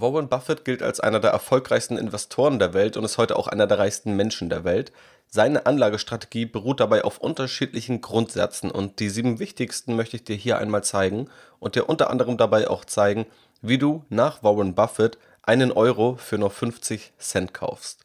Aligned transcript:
Warren 0.00 0.28
Buffett 0.28 0.64
gilt 0.64 0.82
als 0.82 0.98
einer 0.98 1.20
der 1.20 1.30
erfolgreichsten 1.30 1.96
Investoren 1.96 2.58
der 2.58 2.74
Welt 2.74 2.96
und 2.96 3.04
ist 3.04 3.16
heute 3.16 3.36
auch 3.36 3.46
einer 3.46 3.68
der 3.68 3.78
reichsten 3.78 4.16
Menschen 4.16 4.48
der 4.48 4.64
Welt. 4.64 4.90
Seine 5.28 5.66
Anlagestrategie 5.66 6.46
beruht 6.46 6.80
dabei 6.80 7.04
auf 7.04 7.18
unterschiedlichen 7.18 8.00
Grundsätzen 8.00 8.72
und 8.72 8.98
die 8.98 9.08
sieben 9.08 9.38
wichtigsten 9.38 9.94
möchte 9.94 10.16
ich 10.16 10.24
dir 10.24 10.34
hier 10.34 10.58
einmal 10.58 10.82
zeigen 10.82 11.28
und 11.60 11.76
dir 11.76 11.88
unter 11.88 12.10
anderem 12.10 12.36
dabei 12.36 12.68
auch 12.68 12.84
zeigen, 12.84 13.26
wie 13.62 13.78
du 13.78 14.04
nach 14.08 14.42
Warren 14.42 14.74
Buffett 14.74 15.16
einen 15.42 15.70
Euro 15.70 16.16
für 16.16 16.38
nur 16.38 16.50
50 16.50 17.12
Cent 17.18 17.54
kaufst. 17.54 18.03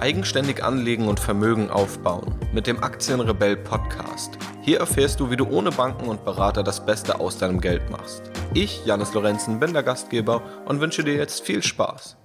Eigenständig 0.00 0.62
anlegen 0.62 1.08
und 1.08 1.18
Vermögen 1.18 1.70
aufbauen 1.70 2.34
mit 2.52 2.66
dem 2.66 2.82
Aktienrebell 2.82 3.56
Podcast. 3.56 4.36
Hier 4.60 4.78
erfährst 4.80 5.20
du, 5.20 5.30
wie 5.30 5.36
du 5.36 5.48
ohne 5.48 5.70
Banken 5.70 6.08
und 6.08 6.22
Berater 6.22 6.62
das 6.62 6.84
Beste 6.84 7.18
aus 7.18 7.38
deinem 7.38 7.62
Geld 7.62 7.88
machst. 7.90 8.22
Ich, 8.52 8.84
Janis 8.84 9.14
Lorenzen, 9.14 9.58
bin 9.58 9.72
der 9.72 9.82
Gastgeber 9.82 10.42
und 10.66 10.82
wünsche 10.82 11.02
dir 11.02 11.14
jetzt 11.14 11.44
viel 11.44 11.62
Spaß. 11.62 12.16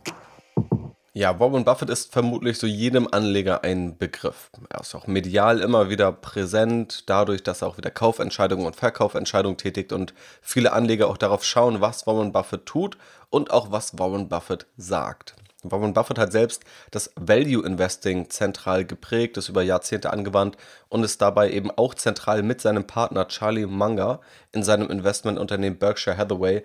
Ja, 1.13 1.39
Warren 1.39 1.63
Buffett 1.63 1.89
ist 1.89 2.12
vermutlich 2.12 2.57
so 2.57 2.67
jedem 2.67 3.07
Anleger 3.09 3.63
ein 3.63 3.98
Begriff. 3.98 4.49
Er 4.70 4.81
ist 4.81 4.93
auch 4.93 5.07
medial 5.07 5.62
immer 5.62 5.90
wieder 5.90 6.12
präsent, 6.12 7.09
dadurch, 7.09 7.41
dass 7.41 7.62
er 7.62 7.70
auch 7.70 7.77
wieder 7.77 7.91
Kaufentscheidungen 7.91 8.65
und 8.65 8.76
Verkaufentscheidungen 8.76 9.57
tätigt 9.57 9.93
und 9.93 10.13
viele 10.41 10.73
Anleger 10.73 11.07
auch 11.07 11.17
darauf 11.17 11.45
schauen, 11.45 11.79
was 11.79 12.05
Warren 12.05 12.34
Buffett 12.34 12.65
tut 12.65 12.98
und 13.29 13.51
auch 13.51 13.71
was 13.71 13.98
Warren 13.98 14.27
Buffett 14.27 14.67
sagt. 14.76 15.35
Warren 15.63 15.93
Buffett 15.93 16.17
hat 16.17 16.31
selbst 16.31 16.63
das 16.89 17.11
Value 17.15 17.65
Investing 17.65 18.29
zentral 18.29 18.83
geprägt, 18.85 19.38
ist 19.38 19.49
über 19.49 19.61
Jahrzehnte 19.61 20.11
angewandt 20.11 20.57
und 20.89 21.03
ist 21.03 21.21
dabei 21.21 21.51
eben 21.51 21.70
auch 21.70 21.93
zentral 21.93 22.41
mit 22.41 22.61
seinem 22.61 22.85
Partner 22.85 23.27
Charlie 23.27 23.67
Munger 23.67 24.21
in 24.51 24.63
seinem 24.63 24.89
Investmentunternehmen 24.89 25.77
Berkshire 25.77 26.17
Hathaway 26.17 26.63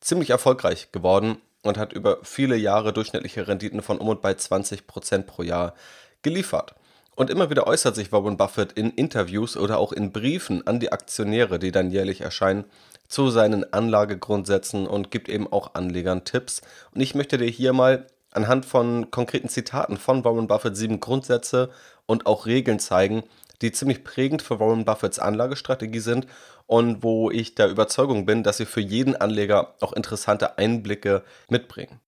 ziemlich 0.00 0.30
erfolgreich 0.30 0.92
geworden 0.92 1.38
und 1.62 1.76
hat 1.76 1.92
über 1.92 2.18
viele 2.22 2.56
Jahre 2.56 2.92
durchschnittliche 2.92 3.48
Renditen 3.48 3.82
von 3.82 3.98
um 3.98 4.08
und 4.08 4.22
bei 4.22 4.32
20% 4.32 5.22
pro 5.22 5.42
Jahr 5.42 5.74
geliefert. 6.22 6.74
Und 7.16 7.30
immer 7.30 7.50
wieder 7.50 7.66
äußert 7.66 7.96
sich 7.96 8.12
Warren 8.12 8.36
Buffett 8.36 8.72
in 8.72 8.90
Interviews 8.90 9.56
oder 9.56 9.78
auch 9.78 9.92
in 9.92 10.12
Briefen 10.12 10.66
an 10.66 10.80
die 10.80 10.92
Aktionäre, 10.92 11.58
die 11.58 11.72
dann 11.72 11.90
jährlich 11.90 12.20
erscheinen, 12.20 12.66
zu 13.08 13.30
seinen 13.30 13.72
Anlagegrundsätzen 13.72 14.86
und 14.86 15.10
gibt 15.10 15.28
eben 15.28 15.50
auch 15.50 15.74
Anlegern 15.74 16.24
Tipps. 16.24 16.60
Und 16.94 17.00
ich 17.00 17.14
möchte 17.14 17.38
dir 17.38 17.48
hier 17.48 17.72
mal 17.72 18.06
anhand 18.36 18.66
von 18.66 19.10
konkreten 19.10 19.48
Zitaten 19.48 19.96
von 19.96 20.24
Warren 20.24 20.46
Buffett 20.46 20.76
sieben 20.76 21.00
Grundsätze 21.00 21.70
und 22.06 22.26
auch 22.26 22.46
Regeln 22.46 22.78
zeigen, 22.78 23.22
die 23.62 23.72
ziemlich 23.72 24.04
prägend 24.04 24.42
für 24.42 24.60
Warren 24.60 24.84
Buffetts 24.84 25.18
Anlagestrategie 25.18 26.00
sind 26.00 26.26
und 26.66 27.02
wo 27.02 27.30
ich 27.30 27.54
der 27.54 27.68
Überzeugung 27.68 28.26
bin, 28.26 28.42
dass 28.42 28.58
sie 28.58 28.66
für 28.66 28.80
jeden 28.80 29.16
Anleger 29.16 29.74
auch 29.80 29.92
interessante 29.92 30.58
Einblicke 30.58 31.22
mitbringen. 31.48 32.00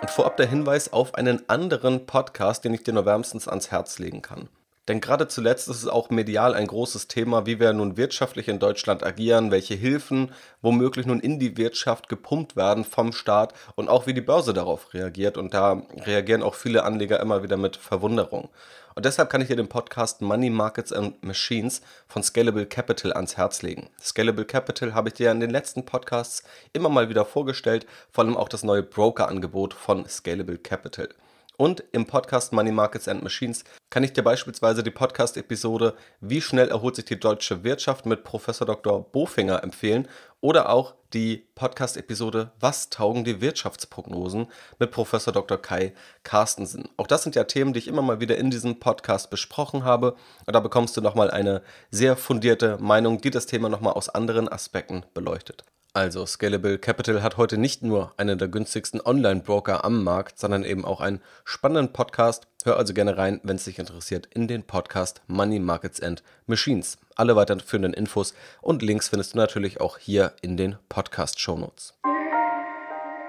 Und 0.00 0.10
vorab 0.10 0.36
der 0.36 0.46
Hinweis 0.46 0.92
auf 0.92 1.14
einen 1.16 1.48
anderen 1.48 2.06
Podcast, 2.06 2.64
den 2.64 2.72
ich 2.72 2.84
dir 2.84 2.94
nur 2.94 3.04
wärmstens 3.04 3.48
ans 3.48 3.70
Herz 3.70 3.98
legen 3.98 4.22
kann. 4.22 4.48
Denn 4.88 5.02
gerade 5.02 5.28
zuletzt 5.28 5.68
ist 5.68 5.82
es 5.82 5.86
auch 5.86 6.08
medial 6.08 6.54
ein 6.54 6.66
großes 6.66 7.08
Thema, 7.08 7.44
wie 7.44 7.60
wir 7.60 7.74
nun 7.74 7.98
wirtschaftlich 7.98 8.48
in 8.48 8.58
Deutschland 8.58 9.04
agieren, 9.04 9.50
welche 9.50 9.74
Hilfen 9.74 10.32
womöglich 10.62 11.04
nun 11.04 11.20
in 11.20 11.38
die 11.38 11.58
Wirtschaft 11.58 12.08
gepumpt 12.08 12.56
werden 12.56 12.84
vom 12.84 13.12
Staat 13.12 13.52
und 13.74 13.90
auch 13.90 14.06
wie 14.06 14.14
die 14.14 14.22
Börse 14.22 14.54
darauf 14.54 14.94
reagiert. 14.94 15.36
Und 15.36 15.52
da 15.52 15.82
reagieren 16.06 16.42
auch 16.42 16.54
viele 16.54 16.84
Anleger 16.84 17.20
immer 17.20 17.42
wieder 17.42 17.58
mit 17.58 17.76
Verwunderung. 17.76 18.48
Und 18.94 19.04
deshalb 19.04 19.30
kann 19.30 19.42
ich 19.42 19.48
dir 19.48 19.56
den 19.56 19.68
Podcast 19.68 20.22
Money 20.22 20.50
Markets 20.50 20.92
and 20.92 21.22
Machines 21.22 21.82
von 22.08 22.22
Scalable 22.22 22.66
Capital 22.66 23.12
ans 23.12 23.36
Herz 23.36 23.62
legen. 23.62 23.90
Scalable 24.02 24.46
Capital 24.46 24.94
habe 24.94 25.10
ich 25.10 25.14
dir 25.14 25.30
in 25.30 25.38
den 25.38 25.50
letzten 25.50 25.84
Podcasts 25.84 26.42
immer 26.72 26.88
mal 26.88 27.08
wieder 27.10 27.24
vorgestellt, 27.24 27.86
vor 28.10 28.24
allem 28.24 28.36
auch 28.36 28.48
das 28.48 28.64
neue 28.64 28.82
Broker-Angebot 28.82 29.74
von 29.74 30.08
Scalable 30.08 30.58
Capital. 30.58 31.10
Und 31.60 31.82
im 31.90 32.06
Podcast 32.06 32.52
Money 32.52 32.70
Markets 32.70 33.08
and 33.08 33.24
Machines 33.24 33.64
kann 33.90 34.04
ich 34.04 34.12
dir 34.12 34.22
beispielsweise 34.22 34.84
die 34.84 34.92
Podcast-Episode 34.92 35.96
Wie 36.20 36.40
schnell 36.40 36.68
erholt 36.68 36.94
sich 36.94 37.06
die 37.06 37.18
deutsche 37.18 37.64
Wirtschaft 37.64 38.06
mit 38.06 38.22
Professor 38.22 38.64
Dr. 38.64 39.02
Bofinger 39.10 39.64
empfehlen 39.64 40.06
oder 40.40 40.70
auch 40.70 40.94
die 41.12 41.48
Podcast-Episode 41.56 42.52
Was 42.60 42.90
taugen 42.90 43.24
die 43.24 43.40
Wirtschaftsprognosen 43.40 44.46
mit 44.78 44.92
Professor 44.92 45.32
Dr. 45.32 45.60
Kai 45.60 45.94
Carstensen. 46.22 46.90
Auch 46.96 47.08
das 47.08 47.24
sind 47.24 47.34
ja 47.34 47.42
Themen, 47.42 47.72
die 47.72 47.80
ich 47.80 47.88
immer 47.88 48.02
mal 48.02 48.20
wieder 48.20 48.38
in 48.38 48.52
diesem 48.52 48.78
Podcast 48.78 49.28
besprochen 49.28 49.82
habe. 49.82 50.14
Und 50.46 50.54
da 50.54 50.60
bekommst 50.60 50.96
du 50.96 51.00
nochmal 51.00 51.28
eine 51.28 51.62
sehr 51.90 52.16
fundierte 52.16 52.78
Meinung, 52.78 53.20
die 53.20 53.30
das 53.30 53.46
Thema 53.46 53.68
nochmal 53.68 53.94
aus 53.94 54.08
anderen 54.08 54.48
Aspekten 54.48 55.04
beleuchtet. 55.12 55.64
Also 55.98 56.26
Scalable 56.26 56.78
Capital 56.78 57.24
hat 57.24 57.38
heute 57.38 57.58
nicht 57.58 57.82
nur 57.82 58.14
einen 58.18 58.38
der 58.38 58.46
günstigsten 58.46 59.00
Online-Broker 59.00 59.84
am 59.84 60.04
Markt, 60.04 60.38
sondern 60.38 60.62
eben 60.62 60.84
auch 60.84 61.00
einen 61.00 61.20
spannenden 61.44 61.92
Podcast. 61.92 62.46
Hör 62.62 62.76
also 62.76 62.94
gerne 62.94 63.18
rein, 63.18 63.40
wenn 63.42 63.56
es 63.56 63.64
dich 63.64 63.80
interessiert, 63.80 64.28
in 64.32 64.46
den 64.46 64.62
Podcast 64.62 65.22
Money 65.26 65.58
Markets 65.58 66.00
and 66.00 66.22
Machines. 66.46 66.98
Alle 67.16 67.34
weiterführenden 67.34 67.94
Infos 67.94 68.32
und 68.60 68.80
Links 68.80 69.08
findest 69.08 69.34
du 69.34 69.38
natürlich 69.38 69.80
auch 69.80 69.98
hier 69.98 70.34
in 70.40 70.56
den 70.56 70.76
Podcast-Shownotes. 70.88 71.94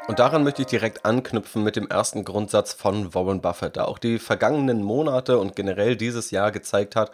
Und 0.09 0.18
daran 0.18 0.44
möchte 0.44 0.64
ich 0.64 0.68
direkt 0.68 1.06
anknüpfen 1.06 1.64
mit 1.64 1.75
dem 1.75 1.88
ersten 1.88 2.25
Grundsatz 2.25 2.74
von 2.74 3.14
Warren 3.14 3.42
Buffett, 3.42 3.75
der 3.75 3.88
auch 3.88 4.00
die 4.00 4.18
vergangenen 4.18 4.81
Monate 4.81 5.38
und 5.38 5.56
generell 5.56 5.96
dieses 5.96 6.31
Jahr 6.31 6.52
gezeigt 6.52 6.96
hat, 6.96 7.12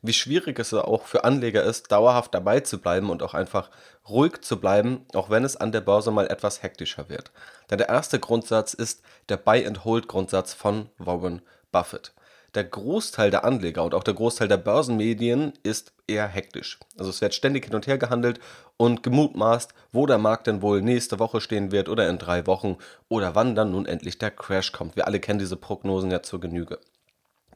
wie 0.00 0.14
schwierig 0.14 0.58
es 0.58 0.72
auch 0.72 1.04
für 1.04 1.24
Anleger 1.24 1.62
ist, 1.62 1.92
dauerhaft 1.92 2.32
dabei 2.32 2.60
zu 2.60 2.78
bleiben 2.80 3.10
und 3.10 3.22
auch 3.22 3.34
einfach 3.34 3.68
ruhig 4.08 4.40
zu 4.40 4.58
bleiben, 4.58 5.04
auch 5.12 5.28
wenn 5.28 5.44
es 5.44 5.58
an 5.58 5.72
der 5.72 5.82
Börse 5.82 6.10
mal 6.10 6.26
etwas 6.28 6.62
hektischer 6.62 7.10
wird. 7.10 7.32
Denn 7.70 7.76
der 7.76 7.90
erste 7.90 8.18
Grundsatz 8.18 8.72
ist 8.72 9.02
der 9.28 9.36
Buy-and-Hold-Grundsatz 9.36 10.54
von 10.54 10.88
Warren 10.96 11.42
Buffett 11.70 12.14
der 12.54 12.64
Großteil 12.64 13.30
der 13.30 13.44
Anleger 13.44 13.84
und 13.84 13.94
auch 13.94 14.04
der 14.04 14.14
Großteil 14.14 14.48
der 14.48 14.56
Börsenmedien 14.56 15.52
ist 15.62 15.92
eher 16.06 16.26
hektisch. 16.26 16.78
Also 16.96 17.10
es 17.10 17.20
wird 17.20 17.34
ständig 17.34 17.66
hin 17.66 17.74
und 17.74 17.86
her 17.86 17.98
gehandelt 17.98 18.40
und 18.76 19.02
gemutmaßt, 19.02 19.74
wo 19.92 20.06
der 20.06 20.18
Markt 20.18 20.46
denn 20.46 20.62
wohl 20.62 20.80
nächste 20.80 21.18
Woche 21.18 21.40
stehen 21.40 21.72
wird 21.72 21.88
oder 21.88 22.08
in 22.08 22.18
drei 22.18 22.46
Wochen 22.46 22.78
oder 23.08 23.34
wann 23.34 23.54
dann 23.54 23.72
nun 23.72 23.86
endlich 23.86 24.18
der 24.18 24.30
Crash 24.30 24.72
kommt. 24.72 24.96
Wir 24.96 25.06
alle 25.06 25.20
kennen 25.20 25.38
diese 25.38 25.56
Prognosen 25.56 26.10
ja 26.10 26.22
zur 26.22 26.40
Genüge. 26.40 26.78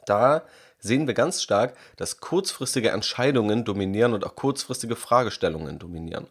Da 0.04 0.42
sehen 0.78 1.06
wir 1.06 1.14
ganz 1.14 1.42
stark, 1.42 1.76
dass 1.96 2.20
kurzfristige 2.20 2.90
Entscheidungen 2.90 3.64
dominieren 3.64 4.14
und 4.14 4.26
auch 4.26 4.34
kurzfristige 4.34 4.96
Fragestellungen 4.96 5.78
dominieren. 5.78 6.26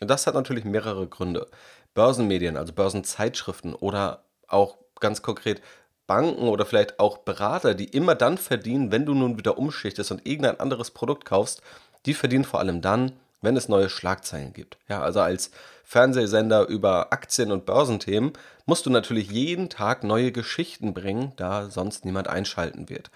Und 0.00 0.08
das 0.08 0.26
hat 0.26 0.34
natürlich 0.34 0.64
mehrere 0.64 1.06
Gründe. 1.06 1.48
Börsenmedien, 1.94 2.56
also 2.56 2.72
Börsenzeitschriften 2.72 3.74
oder 3.74 4.22
auch 4.46 4.76
ganz 5.00 5.22
konkret 5.22 5.60
Banken 6.06 6.48
oder 6.48 6.66
vielleicht 6.66 7.00
auch 7.00 7.18
Berater, 7.18 7.74
die 7.74 7.86
immer 7.86 8.14
dann 8.14 8.38
verdienen, 8.38 8.92
wenn 8.92 9.06
du 9.06 9.14
nun 9.14 9.38
wieder 9.38 9.58
umschichtest 9.58 10.10
und 10.10 10.26
irgendein 10.26 10.60
anderes 10.60 10.90
Produkt 10.90 11.24
kaufst, 11.24 11.62
die 12.06 12.14
verdienen 12.14 12.44
vor 12.44 12.60
allem 12.60 12.80
dann, 12.80 13.12
wenn 13.42 13.56
es 13.56 13.68
neue 13.68 13.88
Schlagzeilen 13.88 14.52
gibt. 14.52 14.78
Ja, 14.88 15.02
also 15.02 15.20
als 15.20 15.50
Fernsehsender 15.84 16.66
über 16.66 17.12
Aktien- 17.12 17.52
und 17.52 17.66
Börsenthemen 17.66 18.32
musst 18.64 18.86
du 18.86 18.90
natürlich 18.90 19.30
jeden 19.30 19.68
Tag 19.68 20.04
neue 20.04 20.32
Geschichten 20.32 20.94
bringen, 20.94 21.32
da 21.36 21.70
sonst 21.70 22.04
niemand 22.04 22.28
einschalten 22.28 22.88
wird. 22.88 23.10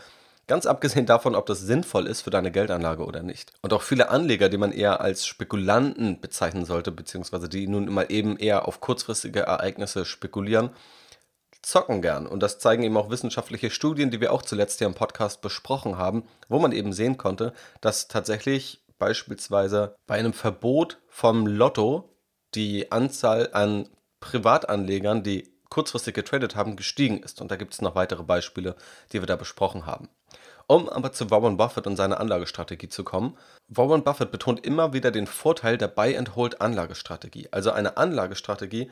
Ganz 0.46 0.66
abgesehen 0.66 1.06
davon, 1.06 1.36
ob 1.36 1.46
das 1.46 1.60
sinnvoll 1.60 2.08
ist 2.08 2.22
für 2.22 2.30
deine 2.30 2.50
Geldanlage 2.50 3.04
oder 3.04 3.22
nicht. 3.22 3.52
Und 3.62 3.72
auch 3.72 3.82
viele 3.82 4.10
Anleger, 4.10 4.48
die 4.48 4.56
man 4.56 4.72
eher 4.72 5.00
als 5.00 5.24
Spekulanten 5.24 6.20
bezeichnen 6.20 6.64
sollte, 6.64 6.90
beziehungsweise 6.90 7.48
die 7.48 7.68
nun 7.68 7.92
mal 7.92 8.06
eben 8.08 8.36
eher 8.36 8.66
auf 8.66 8.80
kurzfristige 8.80 9.42
Ereignisse 9.42 10.04
spekulieren, 10.04 10.70
zocken 11.62 12.02
gern. 12.02 12.26
Und 12.26 12.42
das 12.42 12.58
zeigen 12.58 12.82
eben 12.82 12.96
auch 12.96 13.10
wissenschaftliche 13.10 13.70
Studien, 13.70 14.10
die 14.10 14.20
wir 14.20 14.32
auch 14.32 14.42
zuletzt 14.42 14.78
hier 14.78 14.86
im 14.86 14.94
Podcast 14.94 15.40
besprochen 15.40 15.98
haben, 15.98 16.24
wo 16.48 16.58
man 16.58 16.72
eben 16.72 16.92
sehen 16.92 17.16
konnte, 17.16 17.52
dass 17.80 18.08
tatsächlich 18.08 18.82
beispielsweise 18.98 19.96
bei 20.06 20.16
einem 20.16 20.32
Verbot 20.32 20.98
vom 21.08 21.46
Lotto 21.46 22.10
die 22.54 22.90
Anzahl 22.92 23.50
an 23.52 23.88
Privatanlegern, 24.20 25.22
die 25.22 25.50
kurzfristig 25.70 26.14
getradet 26.14 26.56
haben, 26.56 26.76
gestiegen 26.76 27.22
ist. 27.22 27.40
Und 27.40 27.50
da 27.50 27.56
gibt 27.56 27.72
es 27.72 27.80
noch 27.80 27.94
weitere 27.94 28.22
Beispiele, 28.22 28.76
die 29.12 29.20
wir 29.20 29.26
da 29.26 29.36
besprochen 29.36 29.86
haben. 29.86 30.08
Um 30.66 30.88
aber 30.88 31.12
zu 31.12 31.30
Warren 31.30 31.56
Buffett 31.56 31.88
und 31.88 31.96
seiner 31.96 32.20
Anlagestrategie 32.20 32.88
zu 32.88 33.02
kommen, 33.02 33.36
Warren 33.66 34.04
Buffett 34.04 34.30
betont 34.30 34.64
immer 34.64 34.92
wieder 34.92 35.10
den 35.10 35.26
Vorteil 35.26 35.78
der 35.78 35.88
Buy-and-Hold-Anlagestrategie. 35.88 37.48
Also 37.50 37.72
eine 37.72 37.96
Anlagestrategie, 37.96 38.90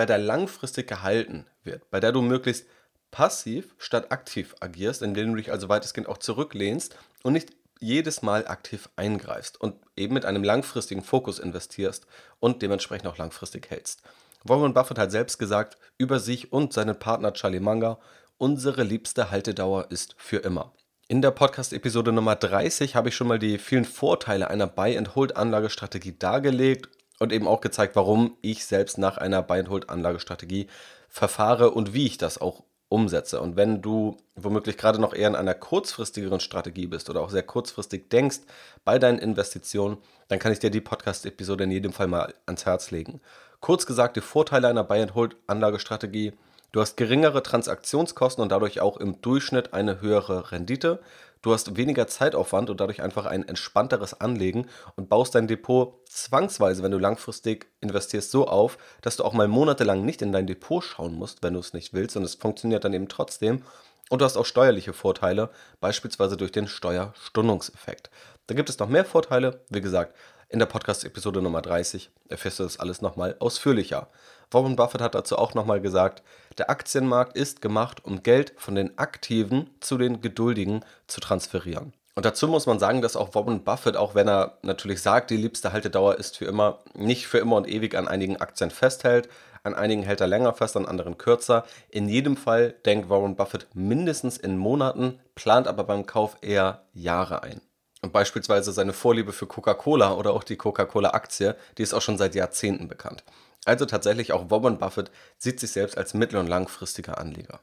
bei 0.00 0.06
der 0.06 0.16
langfristig 0.16 0.88
gehalten 0.88 1.44
wird, 1.62 1.90
bei 1.90 2.00
der 2.00 2.10
du 2.10 2.22
möglichst 2.22 2.64
passiv 3.10 3.74
statt 3.76 4.10
aktiv 4.10 4.54
agierst, 4.58 5.02
indem 5.02 5.28
du 5.28 5.36
dich 5.36 5.52
also 5.52 5.68
weitestgehend 5.68 6.08
auch 6.08 6.16
zurücklehnst 6.16 6.96
und 7.22 7.34
nicht 7.34 7.50
jedes 7.80 8.22
Mal 8.22 8.48
aktiv 8.48 8.88
eingreifst 8.96 9.60
und 9.60 9.74
eben 9.98 10.14
mit 10.14 10.24
einem 10.24 10.42
langfristigen 10.42 11.02
Fokus 11.02 11.38
investierst 11.38 12.06
und 12.38 12.62
dementsprechend 12.62 13.08
auch 13.08 13.18
langfristig 13.18 13.68
hältst. 13.68 14.00
Warren 14.42 14.72
Buffett 14.72 14.98
hat 14.98 15.10
selbst 15.10 15.36
gesagt 15.36 15.76
über 15.98 16.18
sich 16.18 16.50
und 16.50 16.72
seinen 16.72 16.98
Partner 16.98 17.34
Charlie 17.34 17.60
Munger, 17.60 17.98
unsere 18.38 18.84
liebste 18.84 19.30
Haltedauer 19.30 19.90
ist 19.90 20.14
für 20.16 20.38
immer. 20.38 20.72
In 21.08 21.20
der 21.20 21.32
Podcast-Episode 21.32 22.10
Nummer 22.10 22.36
30 22.36 22.96
habe 22.96 23.10
ich 23.10 23.16
schon 23.16 23.28
mal 23.28 23.38
die 23.38 23.58
vielen 23.58 23.84
Vorteile 23.84 24.48
einer 24.48 24.66
Buy-and-Hold-Anlagestrategie 24.66 26.18
dargelegt 26.18 26.88
und 27.20 27.32
eben 27.32 27.46
auch 27.46 27.60
gezeigt, 27.60 27.94
warum 27.94 28.36
ich 28.40 28.64
selbst 28.64 28.98
nach 28.98 29.18
einer 29.18 29.42
Buy-and-Hold-Anlagestrategie 29.42 30.66
verfahre 31.08 31.70
und 31.70 31.94
wie 31.94 32.06
ich 32.06 32.18
das 32.18 32.40
auch 32.40 32.64
umsetze. 32.88 33.40
Und 33.40 33.56
wenn 33.56 33.82
du 33.82 34.16
womöglich 34.34 34.76
gerade 34.76 35.00
noch 35.00 35.14
eher 35.14 35.28
in 35.28 35.36
einer 35.36 35.54
kurzfristigeren 35.54 36.40
Strategie 36.40 36.88
bist 36.88 37.08
oder 37.08 37.20
auch 37.20 37.30
sehr 37.30 37.44
kurzfristig 37.44 38.10
denkst 38.10 38.40
bei 38.84 38.98
deinen 38.98 39.18
Investitionen, 39.18 39.98
dann 40.28 40.38
kann 40.38 40.52
ich 40.52 40.58
dir 40.58 40.70
die 40.70 40.80
Podcast-Episode 40.80 41.64
in 41.64 41.70
jedem 41.70 41.92
Fall 41.92 42.08
mal 42.08 42.34
ans 42.46 42.66
Herz 42.66 42.90
legen. 42.90 43.20
Kurz 43.60 43.86
gesagt, 43.86 44.16
die 44.16 44.22
Vorteile 44.22 44.68
einer 44.68 44.82
Buy-and-Hold-Anlagestrategie. 44.84 46.32
Du 46.72 46.80
hast 46.80 46.96
geringere 46.96 47.42
Transaktionskosten 47.42 48.42
und 48.42 48.50
dadurch 48.50 48.80
auch 48.80 48.96
im 48.96 49.20
Durchschnitt 49.20 49.74
eine 49.74 50.00
höhere 50.00 50.52
Rendite. 50.52 51.00
Du 51.42 51.52
hast 51.52 51.76
weniger 51.76 52.06
Zeitaufwand 52.06 52.68
und 52.68 52.80
dadurch 52.80 53.00
einfach 53.00 53.24
ein 53.24 53.48
entspannteres 53.48 54.20
Anlegen 54.20 54.66
und 54.96 55.08
baust 55.08 55.34
dein 55.34 55.46
Depot 55.46 56.06
zwangsweise, 56.06 56.82
wenn 56.82 56.90
du 56.90 56.98
langfristig 56.98 57.70
investierst, 57.80 58.30
so 58.30 58.46
auf, 58.46 58.76
dass 59.00 59.16
du 59.16 59.24
auch 59.24 59.32
mal 59.32 59.48
monatelang 59.48 60.04
nicht 60.04 60.20
in 60.20 60.32
dein 60.32 60.46
Depot 60.46 60.84
schauen 60.84 61.14
musst, 61.14 61.42
wenn 61.42 61.54
du 61.54 61.60
es 61.60 61.72
nicht 61.72 61.94
willst 61.94 62.16
und 62.16 62.24
es 62.24 62.34
funktioniert 62.34 62.84
dann 62.84 62.92
eben 62.92 63.08
trotzdem. 63.08 63.62
Und 64.10 64.20
du 64.20 64.24
hast 64.24 64.36
auch 64.36 64.44
steuerliche 64.44 64.92
Vorteile, 64.92 65.50
beispielsweise 65.80 66.36
durch 66.36 66.52
den 66.52 66.68
Steuerstundungseffekt. 66.68 68.10
Da 68.48 68.54
gibt 68.54 68.68
es 68.68 68.78
noch 68.78 68.88
mehr 68.88 69.04
Vorteile. 69.04 69.64
Wie 69.70 69.80
gesagt, 69.80 70.14
in 70.50 70.58
der 70.58 70.66
Podcast-Episode 70.66 71.40
Nummer 71.40 71.62
30 71.62 72.10
erfährst 72.28 72.58
du 72.58 72.64
das 72.64 72.80
alles 72.80 73.00
nochmal 73.00 73.36
ausführlicher. 73.38 74.08
Warren 74.50 74.74
Buffett 74.74 75.00
hat 75.00 75.14
dazu 75.14 75.38
auch 75.38 75.54
nochmal 75.54 75.80
gesagt, 75.80 76.24
der 76.58 76.70
Aktienmarkt 76.70 77.36
ist 77.36 77.62
gemacht, 77.62 78.04
um 78.04 78.24
Geld 78.24 78.52
von 78.56 78.74
den 78.74 78.98
Aktiven 78.98 79.70
zu 79.78 79.96
den 79.96 80.20
Geduldigen 80.20 80.84
zu 81.06 81.20
transferieren. 81.20 81.92
Und 82.16 82.26
dazu 82.26 82.48
muss 82.48 82.66
man 82.66 82.80
sagen, 82.80 83.00
dass 83.00 83.14
auch 83.14 83.32
Warren 83.36 83.62
Buffett, 83.62 83.96
auch 83.96 84.16
wenn 84.16 84.28
er 84.28 84.58
natürlich 84.62 85.00
sagt, 85.00 85.30
die 85.30 85.36
liebste 85.36 85.72
Haltedauer 85.72 86.16
ist 86.16 86.36
für 86.36 86.46
immer, 86.46 86.80
nicht 86.94 87.28
für 87.28 87.38
immer 87.38 87.54
und 87.54 87.68
ewig 87.68 87.94
an 87.94 88.08
einigen 88.08 88.36
Aktien 88.38 88.72
festhält. 88.72 89.28
An 89.62 89.74
einigen 89.74 90.02
hält 90.02 90.20
er 90.20 90.26
länger 90.26 90.52
fest, 90.52 90.76
an 90.76 90.86
anderen 90.86 91.16
kürzer. 91.16 91.64
In 91.88 92.08
jedem 92.08 92.36
Fall 92.36 92.74
denkt 92.84 93.08
Warren 93.08 93.36
Buffett 93.36 93.68
mindestens 93.74 94.36
in 94.36 94.58
Monaten, 94.58 95.20
plant 95.36 95.68
aber 95.68 95.84
beim 95.84 96.06
Kauf 96.06 96.36
eher 96.40 96.82
Jahre 96.92 97.44
ein. 97.44 97.60
Und 98.02 98.12
beispielsweise 98.12 98.72
seine 98.72 98.92
Vorliebe 98.92 99.32
für 99.32 99.46
Coca-Cola 99.46 100.14
oder 100.14 100.32
auch 100.32 100.44
die 100.44 100.56
Coca-Cola-Aktie, 100.56 101.56
die 101.76 101.82
ist 101.82 101.92
auch 101.92 102.00
schon 102.00 102.16
seit 102.16 102.34
Jahrzehnten 102.34 102.88
bekannt. 102.88 103.24
Also 103.66 103.84
tatsächlich 103.84 104.32
auch 104.32 104.50
Warren 104.50 104.78
Buffett 104.78 105.10
sieht 105.36 105.60
sich 105.60 105.72
selbst 105.72 105.98
als 105.98 106.14
mittel- 106.14 106.38
und 106.38 106.46
langfristiger 106.46 107.18
Anleger. 107.18 107.60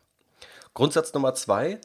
Grundsatz 0.76 1.14
Nummer 1.14 1.34
zwei 1.34 1.80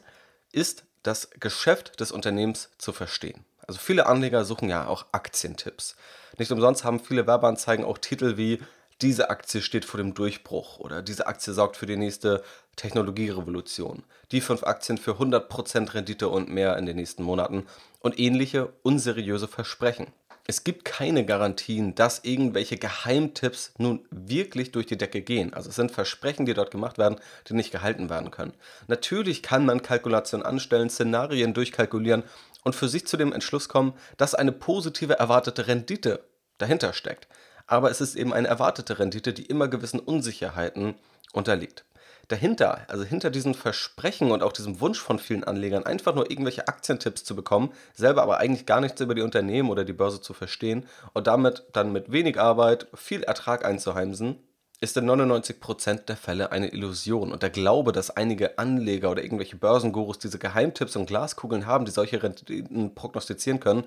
ist, 0.51 0.83
das 1.01 1.31
Geschäft 1.39 1.99
des 1.99 2.11
Unternehmens 2.11 2.69
zu 2.77 2.93
verstehen. 2.93 3.43
Also 3.67 3.79
viele 3.79 4.05
Anleger 4.05 4.45
suchen 4.45 4.69
ja 4.69 4.87
auch 4.87 5.05
Aktientipps. 5.11 5.95
Nicht 6.37 6.51
umsonst 6.51 6.83
haben 6.83 6.99
viele 6.99 7.27
Werbeanzeigen 7.27 7.85
auch 7.85 7.97
Titel 7.97 8.37
wie 8.37 8.61
diese 9.01 9.29
Aktie 9.29 9.61
steht 9.61 9.83
vor 9.83 9.97
dem 9.97 10.13
Durchbruch 10.13 10.79
oder 10.79 11.01
diese 11.01 11.27
Aktie 11.27 11.53
sorgt 11.53 11.77
für 11.77 11.85
die 11.85 11.97
nächste 11.97 12.43
Technologierevolution. 12.75 14.03
Die 14.31 14.41
fünf 14.41 14.63
Aktien 14.63 14.97
für 14.97 15.13
100% 15.13 15.93
Rendite 15.93 16.27
und 16.29 16.49
mehr 16.49 16.77
in 16.77 16.85
den 16.85 16.95
nächsten 16.95 17.23
Monaten 17.23 17.65
und 17.99 18.19
ähnliche 18.19 18.73
unseriöse 18.81 19.47
Versprechen. 19.47 20.07
Es 20.45 20.65
gibt 20.65 20.83
keine 20.83 21.25
Garantien, 21.25 21.95
dass 21.95 22.19
irgendwelche 22.25 22.75
Geheimtipps 22.77 23.73
nun 23.77 24.05
wirklich 24.11 24.73
durch 24.73 24.85
die 24.85 24.97
Decke 24.97 25.21
gehen. 25.21 25.53
Also 25.53 25.69
es 25.69 25.77
sind 25.77 25.91
Versprechen, 25.91 26.45
die 26.45 26.53
dort 26.53 26.71
gemacht 26.71 26.97
werden, 26.97 27.19
die 27.47 27.53
nicht 27.53 27.71
gehalten 27.71 28.09
werden 28.09 28.29
können. 28.29 28.53
Natürlich 28.87 29.41
kann 29.41 29.65
man 29.65 29.81
Kalkulationen 29.81 30.45
anstellen, 30.45 30.89
Szenarien 30.89 31.53
durchkalkulieren 31.53 32.23
und 32.63 32.75
für 32.75 32.89
sich 32.89 33.07
zu 33.07 33.15
dem 33.15 33.31
Entschluss 33.31 33.69
kommen, 33.69 33.93
dass 34.17 34.35
eine 34.35 34.51
positive 34.51 35.13
erwartete 35.13 35.67
Rendite 35.67 36.25
dahinter 36.57 36.91
steckt. 36.91 37.29
Aber 37.65 37.89
es 37.89 38.01
ist 38.01 38.15
eben 38.15 38.33
eine 38.33 38.49
erwartete 38.49 38.99
Rendite, 38.99 39.31
die 39.31 39.45
immer 39.45 39.69
gewissen 39.69 40.01
Unsicherheiten 40.01 40.95
unterliegt 41.31 41.85
dahinter, 42.27 42.81
also 42.87 43.03
hinter 43.03 43.29
diesem 43.29 43.53
Versprechen 43.53 44.31
und 44.31 44.43
auch 44.43 44.53
diesem 44.53 44.79
Wunsch 44.79 44.99
von 44.99 45.19
vielen 45.19 45.43
Anlegern, 45.43 45.85
einfach 45.85 46.15
nur 46.15 46.31
irgendwelche 46.31 46.67
Aktientipps 46.67 47.23
zu 47.23 47.35
bekommen, 47.35 47.73
selber 47.93 48.23
aber 48.23 48.37
eigentlich 48.37 48.65
gar 48.65 48.81
nichts 48.81 49.01
über 49.01 49.15
die 49.15 49.21
Unternehmen 49.21 49.69
oder 49.69 49.83
die 49.83 49.93
Börse 49.93 50.21
zu 50.21 50.33
verstehen 50.33 50.85
und 51.13 51.27
damit 51.27 51.63
dann 51.73 51.91
mit 51.91 52.11
wenig 52.11 52.39
Arbeit 52.39 52.87
viel 52.93 53.23
Ertrag 53.23 53.65
einzuheimsen, 53.65 54.37
ist 54.79 54.97
in 54.97 55.09
99% 55.09 56.05
der 56.05 56.17
Fälle 56.17 56.51
eine 56.51 56.73
Illusion. 56.73 57.31
Und 57.31 57.41
der 57.41 57.49
Glaube, 57.49 57.93
dass 57.93 58.09
einige 58.09 58.57
Anleger 58.57 59.11
oder 59.11 59.23
irgendwelche 59.23 59.55
Börsengurus 59.55 60.19
diese 60.19 60.39
Geheimtipps 60.39 60.97
und 60.97 61.05
Glaskugeln 61.05 61.65
haben, 61.65 61.85
die 61.85 61.91
solche 61.91 62.21
Renditen 62.21 62.93
prognostizieren 62.93 63.61
können, 63.61 63.85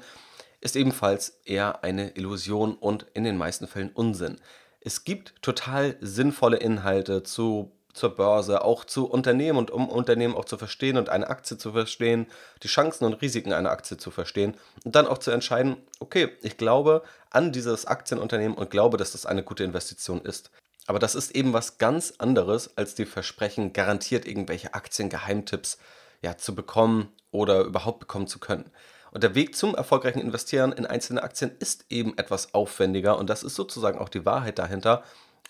ist 0.62 0.74
ebenfalls 0.74 1.40
eher 1.44 1.84
eine 1.84 2.16
Illusion 2.16 2.74
und 2.74 3.06
in 3.12 3.24
den 3.24 3.36
meisten 3.36 3.66
Fällen 3.66 3.90
Unsinn. 3.90 4.38
Es 4.80 5.04
gibt 5.04 5.34
total 5.42 5.96
sinnvolle 6.00 6.56
Inhalte 6.56 7.22
zu 7.22 7.75
zur 7.96 8.14
Börse, 8.14 8.62
auch 8.62 8.84
zu 8.84 9.06
Unternehmen 9.06 9.58
und 9.58 9.70
um 9.70 9.88
Unternehmen 9.88 10.34
auch 10.34 10.44
zu 10.44 10.58
verstehen 10.58 10.96
und 10.96 11.08
eine 11.08 11.28
Aktie 11.28 11.58
zu 11.58 11.72
verstehen, 11.72 12.26
die 12.62 12.68
Chancen 12.68 13.04
und 13.04 13.20
Risiken 13.22 13.52
einer 13.52 13.70
Aktie 13.70 13.96
zu 13.96 14.10
verstehen 14.10 14.54
und 14.84 14.94
dann 14.94 15.06
auch 15.06 15.18
zu 15.18 15.30
entscheiden, 15.30 15.76
okay, 15.98 16.30
ich 16.42 16.56
glaube 16.56 17.02
an 17.30 17.52
dieses 17.52 17.86
Aktienunternehmen 17.86 18.56
und 18.56 18.70
glaube, 18.70 18.96
dass 18.96 19.12
das 19.12 19.26
eine 19.26 19.42
gute 19.42 19.64
Investition 19.64 20.20
ist. 20.20 20.50
Aber 20.86 20.98
das 20.98 21.14
ist 21.14 21.32
eben 21.32 21.52
was 21.52 21.78
ganz 21.78 22.14
anderes, 22.18 22.76
als 22.76 22.94
die 22.94 23.06
Versprechen, 23.06 23.72
garantiert 23.72 24.26
irgendwelche 24.26 24.74
Aktiengeheimtipps 24.74 25.78
ja, 26.22 26.36
zu 26.36 26.54
bekommen 26.54 27.08
oder 27.30 27.62
überhaupt 27.62 28.00
bekommen 28.00 28.28
zu 28.28 28.38
können. 28.38 28.70
Und 29.10 29.22
der 29.22 29.34
Weg 29.34 29.56
zum 29.56 29.74
erfolgreichen 29.74 30.20
Investieren 30.20 30.72
in 30.72 30.86
einzelne 30.86 31.22
Aktien 31.22 31.50
ist 31.58 31.86
eben 31.88 32.16
etwas 32.18 32.54
aufwendiger 32.54 33.18
und 33.18 33.30
das 33.30 33.42
ist 33.42 33.54
sozusagen 33.54 33.98
auch 33.98 34.08
die 34.08 34.26
Wahrheit 34.26 34.58
dahinter 34.58 35.02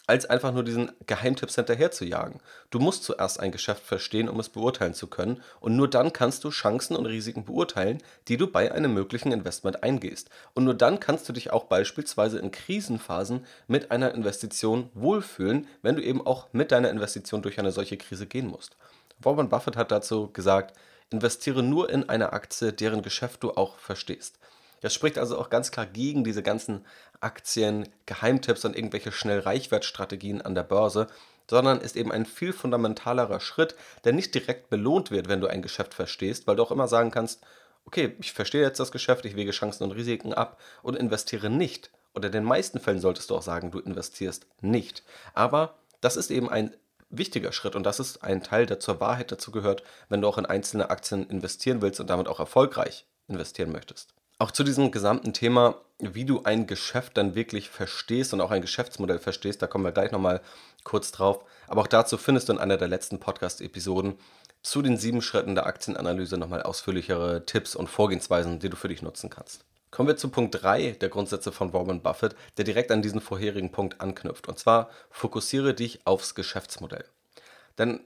als 0.06 0.26
einfach 0.26 0.53
nur 0.53 0.62
diesen 0.62 0.93
Geheimtipps 1.06 1.56
hinterher 1.56 1.91
zu 1.91 2.05
jagen. 2.05 2.41
Du 2.70 2.79
musst 2.79 3.05
zuerst 3.05 3.41
ein 3.41 3.50
Geschäft 3.50 3.82
verstehen, 3.85 4.29
um 4.29 4.38
es 4.38 4.49
beurteilen 4.49 4.94
zu 4.94 5.08
können, 5.08 5.43
und 5.61 5.76
nur 5.76 5.88
dann 5.88 6.12
kannst 6.12 6.44
du 6.44 6.50
Chancen 6.50 6.97
und 6.97 7.06
Risiken 7.06 7.44
beurteilen, 7.44 7.99
die 8.29 8.37
du 8.37 8.47
bei 8.47 8.73
einem 8.73 8.94
möglichen 8.94 9.32
Investment 9.32 9.82
eingehst. 9.82 10.31
Und 10.55 10.64
nur 10.64 10.75
dann 10.75 11.00
kannst 11.00 11.29
du 11.29 11.32
dich 11.32 11.53
auch 11.53 11.64
beispielsweise 11.64 12.38
in 12.38 12.53
Krisenphasen 12.53 13.44
mit 13.67 13.91
einer 13.91 14.14
Investition 14.14 14.91
wohlfühlen, 14.94 15.67
wenn 15.82 15.97
du 15.97 16.03
eben 16.03 16.25
auch 16.25 16.49
mit 16.52 16.70
deiner 16.70 16.91
Investition 16.91 17.43
durch 17.43 17.59
eine 17.59 17.73
solche 17.73 17.97
Krise 17.97 18.26
gehen 18.26 18.47
musst. 18.47 18.76
Warren 19.19 19.49
Buffett 19.49 19.76
hat 19.76 19.91
dazu 19.91 20.31
gesagt, 20.32 20.76
investiere 21.11 21.62
nur 21.62 21.91
in 21.91 22.09
eine 22.09 22.32
Aktie, 22.32 22.73
deren 22.73 23.02
Geschäft 23.02 23.43
du 23.43 23.52
auch 23.52 23.79
verstehst. 23.79 24.38
Das 24.82 24.93
spricht 24.93 25.19
also 25.19 25.38
auch 25.38 25.50
ganz 25.50 25.70
klar 25.70 25.87
gegen 25.87 26.23
diese 26.23 26.43
ganzen 26.43 26.85
Aktien, 27.26 27.88
Geheimtipps 28.06 28.64
und 28.64 28.76
irgendwelche 28.76 29.11
Schnellreichwertstrategien 29.11 30.43
an 30.43 30.55
der 30.55 30.62
Börse, 30.62 31.08
sondern 31.50 31.81
ist 31.81 31.96
eben 31.96 32.12
ein 32.12 32.25
viel 32.25 32.52
fundamentalerer 32.52 33.40
Schritt, 33.40 33.75
der 34.04 34.12
nicht 34.12 34.33
direkt 34.33 34.71
belohnt 34.71 35.11
wird, 35.11 35.28
wenn 35.28 35.40
du 35.40 35.49
ein 35.49 35.61
Geschäft 35.61 35.92
verstehst, 35.92 36.47
weil 36.47 36.54
du 36.54 36.62
auch 36.62 36.71
immer 36.71 36.87
sagen 36.87 37.11
kannst, 37.11 37.45
okay, 37.85 38.14
ich 38.21 38.33
verstehe 38.33 38.62
jetzt 38.62 38.78
das 38.78 38.92
Geschäft, 38.92 39.25
ich 39.25 39.35
wege 39.35 39.50
Chancen 39.50 39.83
und 39.83 39.90
Risiken 39.90 40.35
ab 40.35 40.61
und 40.85 40.95
investiere 40.95 41.50
nicht. 41.50 41.90
Oder 42.14 42.26
in 42.26 42.33
den 42.33 42.45
meisten 42.45 42.78
Fällen 42.78 43.00
solltest 43.00 43.30
du 43.30 43.37
auch 43.37 43.42
sagen, 43.42 43.73
du 43.73 43.80
investierst 43.80 44.47
nicht. 44.61 45.02
Aber 45.35 45.75
das 46.00 46.16
ist 46.16 46.30
eben 46.30 46.49
ein 46.49 46.76
wichtiger 47.11 47.50
Schritt 47.50 47.75
und 47.75 47.83
das 47.83 47.99
ist 47.99 48.23
ein 48.23 48.42
Teil, 48.42 48.66
der 48.66 48.78
zur 48.78 49.00
Wahrheit 49.00 49.33
dazu 49.33 49.50
gehört, 49.50 49.83
wenn 50.09 50.21
du 50.21 50.28
auch 50.28 50.38
in 50.38 50.47
einzelne 50.47 50.90
Aktien 50.90 51.28
investieren 51.28 51.83
willst 51.83 51.99
und 51.99 52.09
damit 52.09 52.28
auch 52.28 52.38
erfolgreich 52.38 53.04
investieren 53.26 53.73
möchtest. 53.73 54.14
Auch 54.38 54.50
zu 54.50 54.64
diesem 54.64 54.90
gesamten 54.90 55.33
Thema, 55.33 55.76
wie 55.99 56.26
du 56.26 56.43
ein 56.43 56.66
Geschäft 56.66 57.16
dann 57.16 57.35
wirklich 57.35 57.71
verstehst 57.71 58.35
und 58.35 58.43
auch 58.43 58.50
ein 58.50 58.61
Geschäftsmodell 58.61 59.19
verstehst, 59.19 59.62
da 59.62 59.66
kommen 59.66 59.85
wir 59.85 59.93
gleich 59.93 60.12
nochmal 60.12 60.43
kurz 60.85 61.11
drauf. 61.11 61.43
Aber 61.69 61.81
auch 61.81 61.87
dazu 61.87 62.19
findest 62.19 62.49
du 62.49 62.52
in 62.52 62.59
einer 62.59 62.76
der 62.76 62.88
letzten 62.88 63.19
Podcast-Episoden 63.19 64.19
zu 64.62 64.83
den 64.83 64.99
sieben 64.99 65.23
Schritten 65.23 65.55
der 65.55 65.66
Aktienanalyse 65.66 66.37
nochmal 66.37 66.62
ausführlichere 66.62 67.47
Tipps 67.47 67.75
und 67.75 67.88
Vorgehensweisen, 67.88 68.59
die 68.59 68.69
du 68.69 68.76
für 68.76 68.88
dich 68.88 69.00
nutzen 69.00 69.31
kannst. 69.31 69.64
Kommen 69.90 70.09
wir 70.09 70.16
zu 70.19 70.28
Punkt 70.28 70.62
3 70.62 70.97
der 71.00 71.09
Grundsätze 71.09 71.50
von 71.52 71.73
Warren 71.73 72.02
Buffett, 72.02 72.37
der 72.59 72.64
direkt 72.64 72.90
an 72.90 73.00
diesen 73.00 73.23
vorherigen 73.23 73.73
Punkt 73.73 74.02
anknüpft. 74.02 74.49
Und 74.49 74.59
zwar 74.59 74.90
fokussiere 75.09 75.73
dich 75.73 76.07
aufs 76.07 76.35
Geschäftsmodell. 76.35 77.05
Denn 77.78 78.00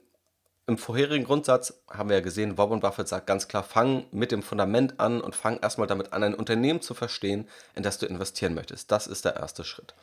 im 0.71 0.79
vorherigen 0.79 1.25
Grundsatz 1.25 1.83
haben 1.91 2.11
wir 2.11 2.19
ja 2.19 2.23
gesehen, 2.23 2.57
Warren 2.57 2.79
Buffett 2.79 3.09
sagt 3.09 3.27
ganz 3.27 3.49
klar, 3.49 3.65
fang 3.65 4.05
mit 4.13 4.31
dem 4.31 4.41
Fundament 4.41 5.01
an 5.01 5.21
und 5.21 5.35
fang 5.35 5.59
erstmal 5.59 5.89
damit 5.89 6.13
an, 6.13 6.23
ein 6.23 6.35
Unternehmen 6.37 6.81
zu 6.81 6.95
verstehen, 6.95 7.49
in 7.75 7.83
das 7.83 7.99
du 7.99 8.07
investieren 8.07 8.55
möchtest. 8.55 8.93
Das 8.93 9.09
ist 9.09 9.25
der 9.25 9.35
erste 9.35 9.65
Schritt. 9.65 9.95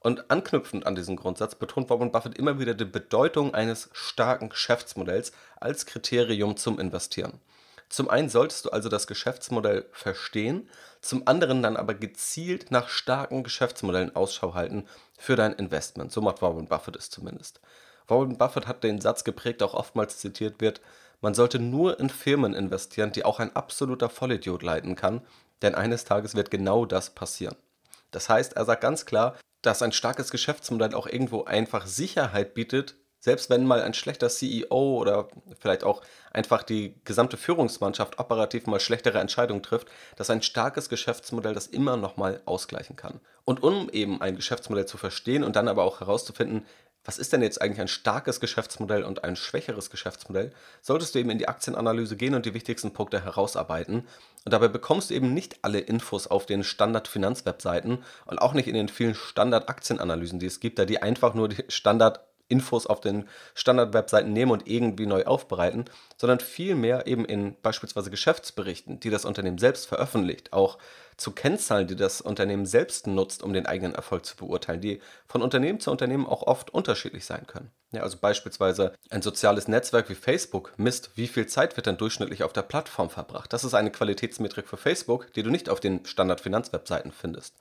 Und 0.00 0.30
anknüpfend 0.30 0.84
an 0.84 0.96
diesen 0.96 1.16
Grundsatz 1.16 1.54
betont 1.54 1.88
Warren 1.88 2.12
Buffett 2.12 2.36
immer 2.36 2.58
wieder 2.58 2.74
die 2.74 2.84
Bedeutung 2.84 3.54
eines 3.54 3.88
starken 3.94 4.50
Geschäftsmodells 4.50 5.32
als 5.58 5.86
Kriterium 5.86 6.58
zum 6.58 6.78
Investieren. 6.78 7.40
Zum 7.88 8.10
einen 8.10 8.28
solltest 8.28 8.66
du 8.66 8.70
also 8.70 8.90
das 8.90 9.06
Geschäftsmodell 9.06 9.86
verstehen, 9.92 10.68
zum 11.00 11.26
anderen 11.26 11.62
dann 11.62 11.78
aber 11.78 11.94
gezielt 11.94 12.70
nach 12.70 12.90
starken 12.90 13.44
Geschäftsmodellen 13.44 14.14
Ausschau 14.14 14.52
halten 14.52 14.84
für 15.16 15.36
dein 15.36 15.54
Investment. 15.54 16.12
So 16.12 16.20
macht 16.20 16.42
Warren 16.42 16.68
Buffett 16.68 16.96
es 16.96 17.08
zumindest. 17.08 17.60
Warren 18.08 18.38
Buffett 18.38 18.66
hat 18.66 18.84
den 18.84 19.00
Satz 19.00 19.24
geprägt, 19.24 19.60
der 19.60 19.68
auch 19.68 19.74
oftmals 19.74 20.18
zitiert 20.18 20.60
wird, 20.60 20.80
man 21.20 21.34
sollte 21.34 21.60
nur 21.60 22.00
in 22.00 22.10
Firmen 22.10 22.52
investieren, 22.52 23.12
die 23.12 23.24
auch 23.24 23.38
ein 23.38 23.54
absoluter 23.54 24.08
Vollidiot 24.10 24.64
leiten 24.64 24.96
kann, 24.96 25.22
denn 25.62 25.76
eines 25.76 26.04
Tages 26.04 26.34
wird 26.34 26.50
genau 26.50 26.84
das 26.84 27.10
passieren. 27.10 27.54
Das 28.10 28.28
heißt, 28.28 28.54
er 28.54 28.64
sagt 28.64 28.82
ganz 28.82 29.06
klar, 29.06 29.36
dass 29.62 29.82
ein 29.82 29.92
starkes 29.92 30.32
Geschäftsmodell 30.32 30.94
auch 30.94 31.06
irgendwo 31.06 31.44
einfach 31.44 31.86
Sicherheit 31.86 32.54
bietet, 32.54 32.96
selbst 33.20 33.50
wenn 33.50 33.64
mal 33.64 33.80
ein 33.82 33.94
schlechter 33.94 34.28
CEO 34.28 34.98
oder 34.98 35.28
vielleicht 35.60 35.84
auch 35.84 36.02
einfach 36.32 36.64
die 36.64 37.00
gesamte 37.04 37.36
Führungsmannschaft 37.36 38.18
operativ 38.18 38.66
mal 38.66 38.80
schlechtere 38.80 39.20
Entscheidungen 39.20 39.62
trifft, 39.62 39.86
dass 40.16 40.28
ein 40.28 40.42
starkes 40.42 40.88
Geschäftsmodell 40.88 41.54
das 41.54 41.68
immer 41.68 41.96
noch 41.96 42.16
mal 42.16 42.42
ausgleichen 42.46 42.96
kann. 42.96 43.20
Und 43.44 43.62
um 43.62 43.88
eben 43.90 44.20
ein 44.20 44.34
Geschäftsmodell 44.34 44.86
zu 44.86 44.98
verstehen 44.98 45.44
und 45.44 45.54
dann 45.54 45.68
aber 45.68 45.84
auch 45.84 46.00
herauszufinden, 46.00 46.66
was 47.04 47.18
ist 47.18 47.32
denn 47.32 47.42
jetzt 47.42 47.60
eigentlich 47.60 47.80
ein 47.80 47.88
starkes 47.88 48.38
Geschäftsmodell 48.38 49.02
und 49.02 49.24
ein 49.24 49.36
schwächeres 49.36 49.90
Geschäftsmodell, 49.90 50.52
solltest 50.80 51.14
du 51.14 51.18
eben 51.18 51.30
in 51.30 51.38
die 51.38 51.48
Aktienanalyse 51.48 52.16
gehen 52.16 52.34
und 52.34 52.46
die 52.46 52.54
wichtigsten 52.54 52.92
Punkte 52.92 53.24
herausarbeiten. 53.24 54.06
Und 54.44 54.52
dabei 54.52 54.68
bekommst 54.68 55.10
du 55.10 55.14
eben 55.14 55.34
nicht 55.34 55.56
alle 55.62 55.80
Infos 55.80 56.26
auf 56.26 56.46
den 56.46 56.64
Standard-Finanzwebseiten 56.64 58.04
und 58.26 58.38
auch 58.38 58.54
nicht 58.54 58.68
in 58.68 58.74
den 58.74 58.88
vielen 58.88 59.14
Standard-Aktienanalysen, 59.14 60.38
die 60.38 60.46
es 60.46 60.60
gibt, 60.60 60.78
da 60.78 60.84
die 60.84 61.02
einfach 61.02 61.34
nur 61.34 61.48
die 61.48 61.64
Standard- 61.68 62.20
Infos 62.52 62.86
auf 62.86 63.00
den 63.00 63.28
Standard-Webseiten 63.54 64.32
nehmen 64.32 64.52
und 64.52 64.68
irgendwie 64.68 65.06
neu 65.06 65.24
aufbereiten, 65.24 65.86
sondern 66.18 66.38
vielmehr 66.38 67.06
eben 67.06 67.24
in 67.24 67.56
beispielsweise 67.62 68.10
Geschäftsberichten, 68.10 69.00
die 69.00 69.10
das 69.10 69.24
Unternehmen 69.24 69.58
selbst 69.58 69.86
veröffentlicht, 69.86 70.52
auch 70.52 70.78
zu 71.16 71.32
Kennzahlen, 71.32 71.86
die 71.86 71.96
das 71.96 72.20
Unternehmen 72.20 72.66
selbst 72.66 73.06
nutzt, 73.06 73.42
um 73.42 73.52
den 73.52 73.66
eigenen 73.66 73.94
Erfolg 73.94 74.26
zu 74.26 74.36
beurteilen, 74.36 74.80
die 74.80 75.00
von 75.26 75.42
Unternehmen 75.42 75.80
zu 75.80 75.90
Unternehmen 75.90 76.26
auch 76.26 76.42
oft 76.42 76.70
unterschiedlich 76.70 77.24
sein 77.24 77.46
können. 77.46 77.70
Ja, 77.92 78.02
also 78.02 78.18
beispielsweise 78.18 78.92
ein 79.10 79.22
soziales 79.22 79.68
Netzwerk 79.68 80.08
wie 80.08 80.14
Facebook 80.14 80.72
misst, 80.76 81.10
wie 81.16 81.28
viel 81.28 81.46
Zeit 81.46 81.76
wird 81.76 81.86
dann 81.86 81.98
durchschnittlich 81.98 82.42
auf 82.42 82.52
der 82.52 82.62
Plattform 82.62 83.10
verbracht. 83.10 83.52
Das 83.52 83.64
ist 83.64 83.74
eine 83.74 83.90
Qualitätsmetrik 83.90 84.68
für 84.68 84.76
Facebook, 84.76 85.32
die 85.34 85.42
du 85.42 85.50
nicht 85.50 85.68
auf 85.68 85.80
den 85.80 86.04
Standard-Finanzwebseiten 86.04 87.12
findest 87.12 87.54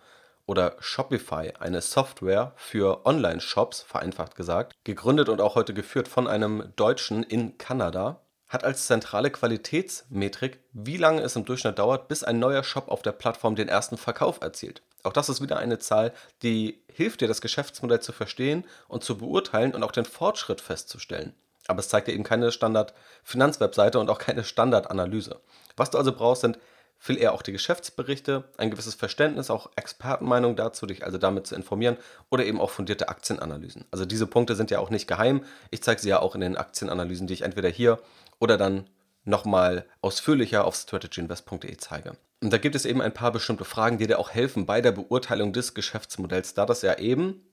oder 0.52 0.76
Shopify, 0.82 1.54
eine 1.62 1.80
Software 1.80 2.52
für 2.58 3.06
Online-Shops, 3.06 3.84
vereinfacht 3.84 4.36
gesagt, 4.36 4.74
gegründet 4.84 5.30
und 5.30 5.40
auch 5.40 5.56
heute 5.56 5.74
geführt 5.74 6.10
von 6.10 6.28
einem 6.28 6.74
Deutschen 6.76 7.24
in 7.24 7.58
Kanada, 7.58 8.20
hat 8.50 8.66
als 8.66 8.86
zentrale 8.86 9.32
Qualitätsmetrik, 9.32 10.60
wie 10.74 10.98
lange 10.98 11.22
es 11.22 11.38
im 11.38 11.46
Durchschnitt 11.46 11.80
dauert, 11.80 12.10
bis 12.10 12.26
ein 12.26 12.40
neuer 12.40 12.66
Shop 12.66 12.90
auf 12.90 13.02
der 13.02 13.14
Plattform 13.14 13.56
den 13.56 13.70
ersten 13.70 13.96
Verkauf 13.96 14.42
erzielt. 14.42 14.82
Auch 15.04 15.14
das 15.14 15.30
ist 15.30 15.42
wieder 15.42 15.58
eine 15.58 15.80
Zahl, 15.80 16.12
die 16.44 16.84
hilft 16.92 17.22
dir, 17.22 17.30
das 17.30 17.40
Geschäftsmodell 17.40 18.02
zu 18.02 18.12
verstehen 18.12 18.66
und 18.90 19.06
zu 19.06 19.18
beurteilen 19.18 19.74
und 19.74 19.84
auch 19.84 19.94
den 19.94 20.04
Fortschritt 20.04 20.60
festzustellen. 20.60 21.34
Aber 21.68 21.80
es 21.80 21.88
zeigt 21.88 22.10
dir 22.10 22.14
eben 22.14 22.26
keine 22.26 22.52
Standard-Finanzwebseite 22.52 24.00
und 24.00 24.10
auch 24.10 24.20
keine 24.20 24.44
Standardanalyse. 24.44 25.40
Was 25.78 25.92
du 25.92 25.98
also 25.98 26.12
brauchst, 26.12 26.42
sind 26.42 26.60
viel 27.02 27.18
eher 27.18 27.34
auch 27.34 27.42
die 27.42 27.52
Geschäftsberichte, 27.52 28.44
ein 28.58 28.70
gewisses 28.70 28.94
Verständnis, 28.94 29.50
auch 29.50 29.72
Expertenmeinung 29.76 30.56
dazu, 30.56 30.86
dich 30.86 31.04
also 31.04 31.18
damit 31.18 31.48
zu 31.48 31.56
informieren 31.56 31.98
oder 32.30 32.46
eben 32.46 32.62
auch 32.62 32.70
fundierte 32.70 33.10
Aktienanalysen. 33.10 33.86
Also 33.90 34.06
diese 34.06 34.28
Punkte 34.28 34.56
sind 34.56 34.70
ja 34.70 34.78
auch 34.78 34.92
nicht 34.92 35.08
geheim. 35.08 35.44
Ich 35.72 35.82
zeige 35.82 36.00
sie 36.00 36.10
ja 36.10 36.20
auch 36.20 36.36
in 36.36 36.42
den 36.42 36.58
Aktienanalysen, 36.58 37.26
die 37.26 37.34
ich 37.34 37.42
entweder 37.42 37.70
hier 37.70 37.98
oder 38.40 38.56
dann 38.56 38.88
nochmal 39.24 39.88
ausführlicher 40.02 40.64
auf 40.64 40.76
strategyinvest.de 40.76 41.76
zeige. 41.78 42.18
Und 42.40 42.54
da 42.54 42.60
gibt 42.60 42.76
es 42.76 42.86
eben 42.86 43.02
ein 43.02 43.16
paar 43.16 43.32
bestimmte 43.32 43.66
Fragen, 43.66 43.98
die 43.98 44.06
dir 44.06 44.20
auch 44.20 44.30
helfen 44.30 44.68
bei 44.68 44.80
der 44.80 44.92
Beurteilung 44.92 45.54
des 45.54 45.74
Geschäftsmodells, 45.74 46.54
da 46.54 46.68
das 46.68 46.84
ja 46.84 47.00
eben 47.00 47.44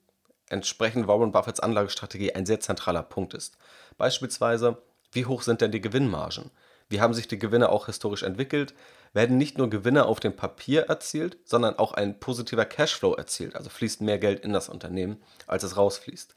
entsprechend 0.50 1.08
Warren 1.08 1.32
Buffetts 1.32 1.60
Anlagestrategie 1.60 2.34
ein 2.34 2.44
sehr 2.44 2.60
zentraler 2.60 3.02
Punkt 3.02 3.32
ist. 3.32 3.56
Beispielsweise, 3.96 4.76
wie 5.12 5.24
hoch 5.24 5.40
sind 5.40 5.62
denn 5.62 5.72
die 5.72 5.80
Gewinnmargen? 5.80 6.50
Wie 6.90 7.00
haben 7.00 7.14
sich 7.14 7.28
die 7.28 7.38
Gewinne 7.38 7.70
auch 7.70 7.86
historisch 7.86 8.22
entwickelt? 8.22 8.74
Werden 9.12 9.38
nicht 9.38 9.58
nur 9.58 9.70
Gewinne 9.70 10.06
auf 10.06 10.20
dem 10.20 10.36
Papier 10.36 10.82
erzielt, 10.82 11.38
sondern 11.44 11.78
auch 11.78 11.92
ein 11.92 12.20
positiver 12.20 12.64
Cashflow 12.64 13.14
erzielt, 13.14 13.56
also 13.56 13.70
fließt 13.70 14.00
mehr 14.00 14.18
Geld 14.18 14.40
in 14.40 14.52
das 14.52 14.68
Unternehmen, 14.68 15.22
als 15.46 15.62
es 15.62 15.76
rausfließt. 15.76 16.34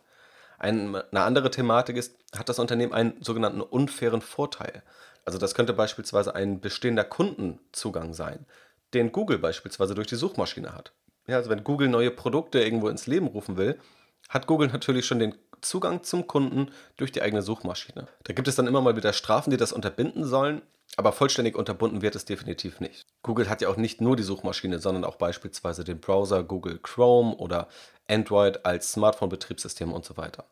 Eine 0.60 1.04
andere 1.14 1.50
Thematik 1.50 1.98
ist, 1.98 2.16
hat 2.38 2.48
das 2.48 2.60
Unternehmen 2.60 2.94
einen 2.94 3.22
sogenannten 3.22 3.62
unfairen 3.62 4.22
Vorteil? 4.22 4.84
Also 5.26 5.38
das 5.38 5.56
könnte 5.56 5.74
beispielsweise 5.74 6.36
ein 6.36 6.62
bestehender 6.62 7.04
Kundenzugang 7.04 8.14
sein, 8.14 8.46
den 8.94 9.12
Google 9.12 9.40
beispielsweise 9.40 9.96
durch 9.96 10.08
die 10.08 10.16
Suchmaschine 10.16 10.74
hat. 10.74 10.94
Ja, 11.28 11.38
also 11.38 11.50
wenn 11.50 11.64
Google 11.64 11.88
neue 11.88 12.12
Produkte 12.12 12.62
irgendwo 12.62 12.90
ins 12.90 13.08
Leben 13.08 13.28
rufen 13.28 13.58
will, 13.58 13.80
hat 14.30 14.48
Google 14.48 14.68
natürlich 14.68 15.06
schon 15.06 15.20
den 15.20 15.36
Zugang 15.62 16.04
zum 16.04 16.28
Kunden 16.28 16.72
durch 16.98 17.12
die 17.12 17.22
eigene 17.22 17.42
Suchmaschine. 17.42 18.08
Da 18.24 18.34
gibt 18.34 18.48
es 18.48 18.56
dann 18.56 18.68
immer 18.68 18.82
mal 18.82 18.96
wieder 18.96 19.14
Strafen, 19.14 19.52
die 19.52 19.58
das 19.58 19.74
unterbinden 19.74 20.26
sollen, 20.26 20.62
aber 20.98 21.12
vollständig 21.12 21.56
unterbunden 21.56 22.02
wird 22.02 22.16
es 22.16 22.26
definitiv 22.26 22.80
nicht. 22.80 23.06
Google 23.24 23.50
hat 23.50 23.62
ja 23.62 23.70
auch 23.70 23.78
nicht 23.78 24.02
nur 24.02 24.16
die 24.16 24.24
Suchmaschine, 24.24 24.80
sondern 24.80 25.06
auch 25.06 25.16
beispielsweise 25.16 25.84
den 25.84 26.00
Browser 26.00 26.44
Google 26.44 26.80
Chrome 26.80 27.36
oder 27.36 27.68
Android 28.10 28.66
als 28.66 28.92
Smartphone-Betriebssystem 28.92 29.94
und 29.94 30.06
so 30.06 30.18
weiter. 30.18 30.46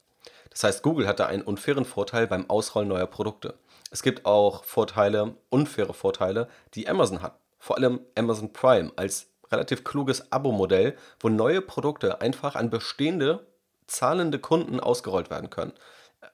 Das 0.50 0.63
heißt, 0.63 0.84
Google 0.84 1.08
hat 1.08 1.19
da 1.19 1.27
einen 1.27 1.43
unfairen 1.43 1.86
Vorteil 1.86 2.27
beim 2.27 2.50
Ausrollen 2.50 2.89
neuer 2.89 3.05
Produkte. 3.05 3.55
Es 3.91 4.01
gibt 4.01 4.25
auch 4.25 4.63
Vorteile, 4.63 5.36
unfaire 5.50 5.93
Vorteile, 5.93 6.48
die 6.74 6.88
Amazon 6.88 7.22
hat. 7.22 7.38
Vor 7.58 7.77
allem 7.77 8.00
Amazon 8.15 8.53
Prime 8.53 8.91
als 8.96 9.27
relativ 9.51 9.84
kluges 9.84 10.31
Abo-Modell, 10.31 10.96
wo 11.19 11.29
neue 11.29 11.62
Produkte 11.62 12.22
einfach 12.22 12.55
an 12.55 12.69
bestehende 12.69 13.46
zahlende 13.88 14.39
Kunden 14.39 14.79
ausgerollt 14.79 15.29
werden 15.29 15.50
können. 15.50 15.74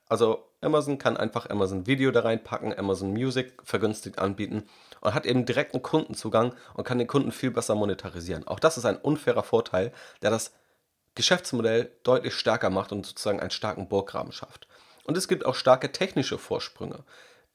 Also 0.07 0.45
Amazon 0.65 0.97
kann 0.97 1.17
einfach 1.17 1.49
Amazon 1.49 1.87
Video 1.87 2.11
da 2.11 2.21
reinpacken, 2.21 2.77
Amazon 2.77 3.11
Music 3.11 3.53
vergünstigt 3.63 4.19
anbieten 4.19 4.63
und 5.01 5.13
hat 5.13 5.25
eben 5.25 5.45
direkten 5.45 5.81
Kundenzugang 5.81 6.53
und 6.73 6.83
kann 6.83 6.97
den 6.97 7.07
Kunden 7.07 7.31
viel 7.31 7.51
besser 7.51 7.75
monetarisieren. 7.75 8.47
Auch 8.47 8.59
das 8.59 8.77
ist 8.77 8.85
ein 8.85 8.97
unfairer 8.97 9.43
Vorteil, 9.43 9.91
der 10.21 10.31
das 10.31 10.53
Geschäftsmodell 11.15 11.91
deutlich 12.03 12.33
stärker 12.33 12.69
macht 12.69 12.91
und 12.91 13.05
sozusagen 13.05 13.39
einen 13.39 13.51
starken 13.51 13.87
Burggraben 13.87 14.31
schafft. 14.31 14.67
Und 15.05 15.17
es 15.17 15.27
gibt 15.27 15.45
auch 15.45 15.55
starke 15.55 15.91
technische 15.91 16.37
Vorsprünge. 16.37 17.03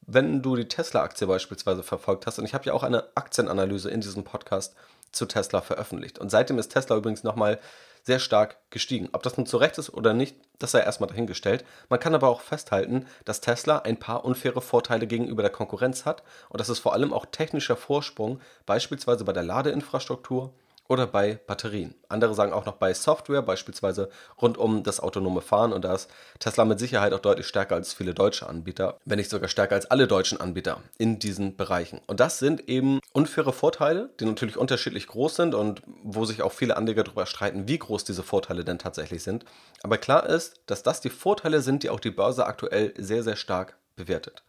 Wenn 0.03 0.41
du 0.41 0.57
die 0.57 0.69
Tesla-Aktie 0.69 1.27
beispielsweise 1.27 1.83
verfolgt 1.83 2.27
hast, 2.27 2.39
und 2.39 2.47
ich 2.47 2.55
habe 2.55 2.65
ja 2.65 2.73
auch 2.73 2.83
eine 2.83 3.05
Aktienanalyse 3.17 3.91
in 3.91 4.01
diesem 4.01 4.25
Podcast 4.25 4.75
zu 5.13 5.27
Tesla 5.27 5.61
veröffentlicht. 5.61 6.19
Und 6.19 6.31
seitdem 6.31 6.59
ist 6.59 6.69
Tesla 6.69 6.97
übrigens 6.97 7.25
nochmal 7.25 7.59
sehr 8.03 8.19
stark 8.19 8.57
gestiegen. 8.71 9.09
Ob 9.13 9.23
das 9.23 9.37
nun 9.37 9.47
zu 9.47 9.57
Recht 9.57 9.79
ist 9.79 9.91
oder 9.91 10.15
nicht, 10.15 10.37
das 10.59 10.71
sei 10.71 10.81
erstmal 10.81 11.09
dahingestellt. 11.09 11.65
Man 11.89 12.01
kann 12.01 12.15
aber 12.15 12.29
auch 12.29 12.41
festhalten, 12.41 13.07
dass 13.25 13.41
Tesla 13.41 13.81
ein 13.81 13.99
paar 13.99 14.25
unfaire 14.25 14.63
Vorteile 14.63 15.07
gegenüber 15.07 15.43
der 15.43 15.53
Konkurrenz 15.53 16.07
hat 16.07 16.23
und 16.49 16.61
dass 16.61 16.69
es 16.69 16.79
vor 16.79 16.95
allem 16.95 17.13
auch 17.13 17.27
technischer 17.27 17.77
Vorsprung, 17.77 18.41
beispielsweise 18.67 19.25
bei 19.25 19.33
der 19.33 19.43
Ladeinfrastruktur, 19.43 20.53
oder 20.91 21.07
bei 21.07 21.39
Batterien. 21.47 21.95
Andere 22.09 22.35
sagen 22.35 22.53
auch 22.53 22.67
noch 22.67 22.75
bei 22.75 22.93
Software, 22.93 23.43
beispielsweise 23.43 24.11
rund 24.43 24.59
um 24.59 24.83
das 24.83 24.99
autonome 24.99 25.41
Fahren. 25.41 25.73
Und 25.73 25.85
da 25.85 25.95
ist 25.95 26.11
Tesla 26.41 26.65
mit 26.65 26.81
Sicherheit 26.81 27.13
auch 27.13 27.21
deutlich 27.21 27.47
stärker 27.47 27.77
als 27.77 27.95
viele 27.95 28.13
deutsche 28.13 28.49
Anbieter, 28.49 28.99
wenn 29.05 29.19
nicht 29.19 29.31
sogar 29.31 29.49
stärker 29.49 29.77
als 29.77 29.89
alle 29.89 30.09
deutschen 30.09 30.41
Anbieter 30.41 30.83
in 30.99 31.21
diesen 31.21 31.57
Bereichen. 31.57 32.01
Und 32.09 32.19
das 32.19 32.41
sind 32.41 32.69
eben 32.69 32.99
unfaire 33.13 33.53
Vorteile, 33.53 34.11
die 34.19 34.25
natürlich 34.25 34.57
unterschiedlich 34.57 35.07
groß 35.07 35.37
sind 35.37 35.55
und 35.55 35.81
wo 36.03 36.25
sich 36.25 36.43
auch 36.43 36.53
viele 36.53 36.77
Anleger 36.77 37.05
darüber 37.05 37.27
streiten, 37.27 37.69
wie 37.69 37.79
groß 37.79 38.03
diese 38.03 38.25
Vorteile 38.25 38.65
denn 38.65 38.81
tatsächlich 38.81 39.23
sind. 39.23 39.45
Aber 39.85 39.97
klar 39.97 40.27
ist, 40.27 40.61
dass 40.67 40.83
das 40.83 41.01
die 41.01 41.11
Vorteile 41.11 41.61
sind, 41.61 41.85
die 41.85 41.91
auch 41.91 42.01
die 42.01 42.11
Börse 42.11 42.47
aktuell 42.47 42.95
sehr, 42.99 43.23
sehr 43.23 43.37
stark 43.37 43.77
bewertet. 43.95 44.43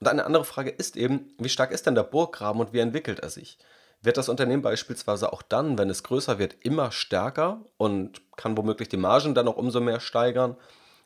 Und 0.00 0.08
eine 0.08 0.26
andere 0.26 0.44
Frage 0.44 0.70
ist 0.70 0.96
eben, 0.96 1.32
wie 1.38 1.48
stark 1.48 1.70
ist 1.70 1.86
denn 1.86 1.94
der 1.94 2.02
Burggraben 2.02 2.60
und 2.60 2.72
wie 2.72 2.80
entwickelt 2.80 3.20
er 3.20 3.30
sich? 3.30 3.56
Wird 4.02 4.16
das 4.16 4.28
Unternehmen 4.28 4.62
beispielsweise 4.62 5.32
auch 5.32 5.42
dann, 5.42 5.78
wenn 5.78 5.90
es 5.90 6.02
größer 6.02 6.38
wird, 6.38 6.56
immer 6.60 6.92
stärker 6.92 7.60
und 7.76 8.20
kann 8.36 8.56
womöglich 8.56 8.88
die 8.88 8.96
Margen 8.96 9.34
dann 9.34 9.48
auch 9.48 9.56
umso 9.56 9.80
mehr 9.80 10.00
steigern 10.00 10.56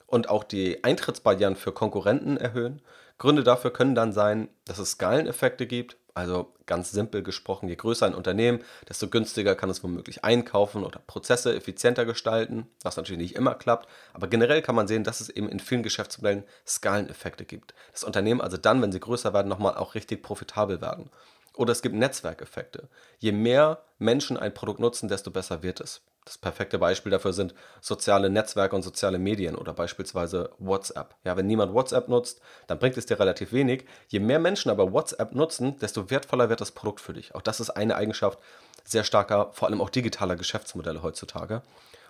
und 0.07 0.29
auch 0.29 0.45
die 0.45 0.83
Eintrittsbarrieren 0.85 1.57
für 1.57 1.73
Konkurrenten 1.73 2.37
erhöhen. 2.37 2.83
Gründe 3.19 3.45
dafür 3.45 3.73
können 3.73 3.95
dann 3.95 4.13
sein, 4.13 4.49
dass 4.65 4.79
es 4.79 4.93
Skaleneffekte 4.93 5.67
gibt. 5.67 5.97
Also 6.15 6.53
ganz 6.67 6.91
simpel 6.91 7.23
gesprochen, 7.23 7.69
je 7.69 7.77
größer 7.77 8.05
ein 8.05 8.15
Unternehmen, 8.15 8.61
desto 8.89 9.09
günstiger 9.09 9.55
kann 9.55 9.71
es 9.71 9.85
womöglich 9.85 10.25
einkaufen 10.25 10.85
oder 10.85 11.01
Prozesse 11.07 11.55
effizienter 11.55 12.05
gestalten, 12.05 12.67
was 12.83 12.97
natürlich 12.97 13.23
nicht 13.23 13.37
immer 13.37 13.55
klappt. 13.55 13.89
Aber 14.13 14.27
generell 14.27 14.61
kann 14.61 14.75
man 14.75 14.89
sehen, 14.89 15.05
dass 15.05 15.21
es 15.21 15.29
eben 15.29 15.49
in 15.49 15.61
vielen 15.61 15.85
Geschäftsmodellen 15.85 16.45
Skaleneffekte 16.67 17.45
gibt. 17.45 17.75
Das 17.93 18.03
Unternehmen 18.03 18.41
also 18.41 18.57
dann, 18.57 18.83
wenn 18.83 18.91
sie 18.91 19.01
größer 19.01 19.33
werden, 19.33 19.49
nochmal 19.49 19.77
auch 19.77 19.95
richtig 19.95 20.23
profitabel 20.23 20.81
werden. 20.81 21.11
Oder 21.61 21.73
es 21.73 21.83
gibt 21.83 21.95
Netzwerkeffekte. 21.95 22.88
Je 23.19 23.33
mehr 23.33 23.83
Menschen 23.99 24.38
ein 24.38 24.55
Produkt 24.55 24.81
nutzen, 24.81 25.11
desto 25.11 25.31
besser 25.31 25.62
wird 25.62 25.81
es. 25.81 26.00
Das 26.25 26.38
perfekte 26.38 26.79
Beispiel 26.79 27.12
dafür 27.12 27.35
sind 27.35 27.52
soziale 27.83 28.31
Netzwerke 28.31 28.75
und 28.75 28.81
soziale 28.81 29.19
Medien 29.19 29.57
oder 29.57 29.75
beispielsweise 29.75 30.49
WhatsApp. 30.59 31.17
Ja, 31.23 31.37
wenn 31.37 31.47
niemand 31.47 31.75
WhatsApp 31.75 32.09
nutzt, 32.09 32.40
dann 32.67 32.79
bringt 32.79 32.97
es 32.97 33.05
dir 33.05 33.21
relativ 33.21 33.52
wenig. 33.52 33.85
Je 34.09 34.21
mehr 34.21 34.38
Menschen 34.38 34.71
aber 34.71 34.90
WhatsApp 34.95 35.35
nutzen, 35.35 35.79
desto 35.81 36.09
wertvoller 36.09 36.49
wird 36.49 36.62
das 36.62 36.71
Produkt 36.71 37.02
für 37.02 37.12
dich. 37.12 37.35
Auch 37.35 37.43
das 37.43 37.61
ist 37.61 37.69
eine 37.69 37.95
Eigenschaft 37.95 38.38
sehr 38.85 39.05
starker, 39.05 39.50
vor 39.52 39.69
allem 39.69 39.83
auch 39.83 39.90
digitaler 39.90 40.37
Geschäftsmodelle 40.37 41.02
heutzutage. 41.02 41.61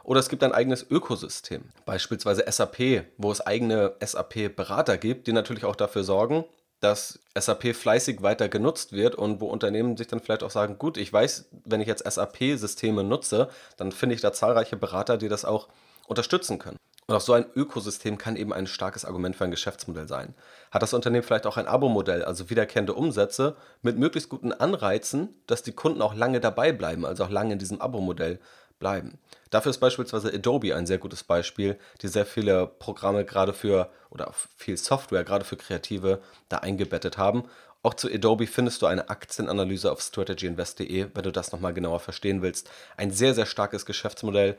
Oder 0.04 0.21
es 0.21 0.28
gibt 0.28 0.45
ein 0.45 0.52
eigenes 0.52 0.88
Ökosystem, 0.88 1.64
beispielsweise 1.87 2.45
SAP, 2.49 3.04
wo 3.19 3.33
es 3.33 3.40
eigene 3.40 3.97
SAP-Berater 4.00 4.97
gibt, 4.97 5.26
die 5.26 5.33
natürlich 5.33 5.64
auch 5.64 5.76
dafür 5.76 6.04
sorgen, 6.04 6.45
dass 6.81 7.21
SAP 7.39 7.75
fleißig 7.77 8.23
weiter 8.23 8.49
genutzt 8.49 8.93
wird 8.93 9.15
und 9.15 9.41
wo 9.41 9.47
Unternehmen 9.47 9.97
sich 9.97 10.07
dann 10.07 10.21
vielleicht 10.21 10.43
auch 10.43 10.51
sagen, 10.51 10.79
gut, 10.79 10.97
ich 10.97 11.13
weiß, 11.13 11.47
wenn 11.65 11.81
ich 11.81 11.89
jetzt 11.89 12.11
SAP-Systeme 12.11 13.05
nutze, 13.05 13.51
dann 13.77 13.93
finde 13.93 14.15
ich 14.15 14.21
da 14.21 14.33
zahlreiche 14.33 14.77
Berater, 14.77 15.19
die 15.19 15.29
das 15.29 15.45
auch 15.45 15.69
unterstützen 16.07 16.59
können. 16.59 16.77
Und 17.07 17.17
auch 17.17 17.21
so 17.21 17.33
ein 17.33 17.47
Ökosystem 17.57 18.19
kann 18.19 18.37
eben 18.37 18.53
ein 18.53 18.69
starkes 18.69 19.05
Argument 19.05 19.35
für 19.35 19.43
ein 19.43 19.51
Geschäftsmodell 19.51 20.07
sein. 20.07 20.33
Hat 20.71 20.83
das 20.83 20.95
Unternehmen 20.95 21.25
vielleicht 21.25 21.47
auch 21.47 21.57
ein 21.57 21.67
Abo-Modell, 21.67 22.25
also 22.25 22.51
wiederkehrende 22.51 22.95
Umsätze 22.95 23.57
mit 23.83 23.99
möglichst 23.99 24.29
guten 24.29 24.53
Anreizen, 24.53 25.35
dass 25.49 25.65
die 25.65 25.73
Kunden 25.73 26.03
auch 26.03 26.15
lange 26.15 26.39
dabei 26.39 26.71
bleiben, 26.71 27.05
also 27.05 27.25
auch 27.25 27.31
lange 27.31 27.55
in 27.55 27.59
diesem 27.59 27.81
Abo-Modell 27.81 28.39
bleiben. 28.81 29.19
Dafür 29.51 29.71
ist 29.71 29.79
beispielsweise 29.79 30.33
Adobe 30.35 30.75
ein 30.75 30.87
sehr 30.87 30.99
gutes 30.99 31.23
Beispiel, 31.23 31.79
die 32.03 32.09
sehr 32.09 32.27
viele 32.27 32.67
Programme 32.67 33.25
gerade 33.25 33.53
für 33.53 33.91
oder 34.11 34.33
viel 34.57 34.77
Software 34.77 35.23
gerade 35.23 35.45
für 35.45 35.57
Kreative 35.57 36.21
da 36.49 36.59
eingebettet 36.59 37.17
haben. 37.17 37.45
Auch 37.83 37.95
zu 37.95 38.13
Adobe 38.13 38.47
findest 38.47 38.83
du 38.83 38.87
eine 38.87 39.09
Aktienanalyse 39.09 39.91
auf 39.91 40.03
strategyinvest.de, 40.03 41.09
wenn 41.15 41.23
du 41.23 41.33
das 41.33 41.51
nochmal 41.53 41.73
genauer 41.73 42.01
verstehen 42.01 42.43
willst. 42.43 42.69
Ein 42.97 43.11
sehr, 43.11 43.35
sehr 43.35 43.47
starkes 43.47 43.87
Geschäftsmodell, 43.87 44.59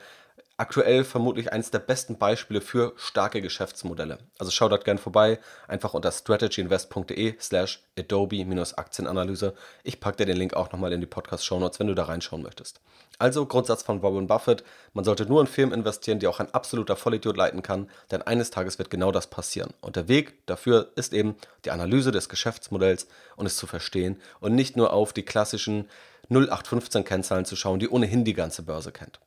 aktuell 0.61 1.03
vermutlich 1.03 1.51
eines 1.51 1.71
der 1.71 1.79
besten 1.79 2.19
Beispiele 2.19 2.61
für 2.61 2.93
starke 2.95 3.41
Geschäftsmodelle. 3.41 4.19
Also 4.37 4.51
schau 4.51 4.69
dort 4.69 4.85
gerne 4.85 4.99
vorbei, 4.99 5.39
einfach 5.67 5.95
unter 5.95 6.11
strategyinvest.de 6.11 7.35
slash 7.39 7.81
adobe-aktienanalyse. 7.97 9.55
Ich 9.83 9.99
packe 9.99 10.17
dir 10.17 10.27
den 10.27 10.37
Link 10.37 10.53
auch 10.53 10.71
nochmal 10.71 10.93
in 10.93 11.01
die 11.01 11.07
Podcast-Show 11.07 11.57
Notes, 11.57 11.79
wenn 11.79 11.87
du 11.87 11.95
da 11.95 12.03
reinschauen 12.03 12.43
möchtest. 12.43 12.79
Also 13.17 13.47
Grundsatz 13.47 13.81
von 13.81 14.03
Warren 14.03 14.27
Buffett, 14.27 14.63
man 14.93 15.03
sollte 15.03 15.25
nur 15.25 15.41
in 15.41 15.47
Firmen 15.47 15.73
investieren, 15.73 16.19
die 16.19 16.27
auch 16.27 16.39
ein 16.39 16.53
absoluter 16.53 16.95
Vollidiot 16.95 17.37
leiten 17.37 17.63
kann, 17.63 17.89
denn 18.11 18.21
eines 18.21 18.51
Tages 18.51 18.77
wird 18.77 18.91
genau 18.91 19.11
das 19.11 19.25
passieren. 19.25 19.73
Und 19.81 19.95
der 19.95 20.07
Weg 20.09 20.45
dafür 20.45 20.91
ist 20.95 21.13
eben 21.13 21.37
die 21.65 21.71
Analyse 21.71 22.11
des 22.11 22.29
Geschäftsmodells 22.29 23.07
und 23.35 23.47
es 23.47 23.55
zu 23.55 23.65
verstehen 23.65 24.21
und 24.39 24.53
nicht 24.53 24.77
nur 24.77 24.93
auf 24.93 25.11
die 25.11 25.23
klassischen 25.23 25.89
0815 26.29 27.03
Kennzahlen 27.03 27.45
zu 27.45 27.55
schauen, 27.55 27.79
die 27.79 27.89
ohnehin 27.89 28.25
die 28.25 28.35
ganze 28.35 28.61
Börse 28.61 28.91
kennt. 28.91 29.19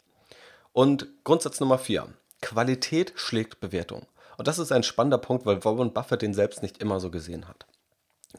Und 0.75 1.07
Grundsatz 1.23 1.61
Nummer 1.61 1.79
4. 1.79 2.09
Qualität 2.43 3.13
schlägt 3.15 3.61
Bewertung. 3.61 4.09
Und 4.37 4.49
das 4.49 4.59
ist 4.59 4.73
ein 4.73 4.83
spannender 4.83 5.19
Punkt, 5.19 5.47
weil 5.47 5.65
Warren 5.65 5.93
Buffett 5.93 6.21
den 6.21 6.35
selbst 6.35 6.63
nicht 6.63 6.79
immer 6.79 6.99
so 6.99 7.13
gesehen 7.13 7.47
hat. 7.47 7.65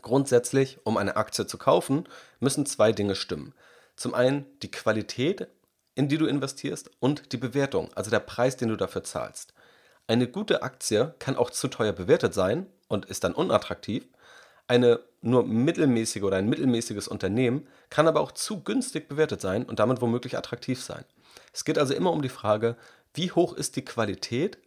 Grundsätzlich, 0.01 0.79
um 0.83 0.97
eine 0.97 1.15
Aktie 1.15 1.47
zu 1.47 1.57
kaufen, 1.57 2.09
müssen 2.41 2.65
zwei 2.65 2.91
Dinge 2.91 3.15
stimmen. 3.15 3.53
Zum 3.95 4.13
einen 4.13 4.45
die 4.61 4.69
Qualität, 4.69 5.47
in 5.95 6.09
die 6.09 6.17
du 6.17 6.25
investierst, 6.25 6.91
und 6.99 7.31
die 7.31 7.37
Bewertung, 7.37 7.89
also 7.95 8.11
der 8.11 8.19
Preis, 8.19 8.57
den 8.57 8.67
du 8.67 8.75
dafür 8.75 9.05
zahlst. 9.05 9.53
Eine 10.05 10.27
gute 10.27 10.61
Aktie 10.61 11.15
kann 11.19 11.37
auch 11.37 11.51
zu 11.51 11.69
teuer 11.69 11.93
bewertet 11.93 12.33
sein 12.33 12.67
und 12.89 13.05
ist 13.05 13.23
dann 13.23 13.33
unattraktiv. 13.33 14.09
Eine 14.67 14.99
nur 15.21 15.45
mittelmäßige 15.45 16.23
oder 16.23 16.35
ein 16.35 16.49
mittelmäßiges 16.49 17.07
Unternehmen 17.07 17.69
kann 17.89 18.09
aber 18.09 18.19
auch 18.19 18.33
zu 18.33 18.61
günstig 18.61 19.07
bewertet 19.07 19.39
sein 19.39 19.63
und 19.63 19.79
damit 19.79 20.01
womöglich 20.01 20.37
attraktiv 20.37 20.83
sein. 20.83 21.05
Es 21.55 21.63
geht 21.63 21.77
also 21.77 21.93
immer 21.93 22.11
um 22.11 22.21
die 22.21 22.27
Frage, 22.27 22.75
wie 23.13 23.31
hoch 23.31 23.53
ist 23.53 23.77
die 23.77 23.85
Qualität 23.85 24.57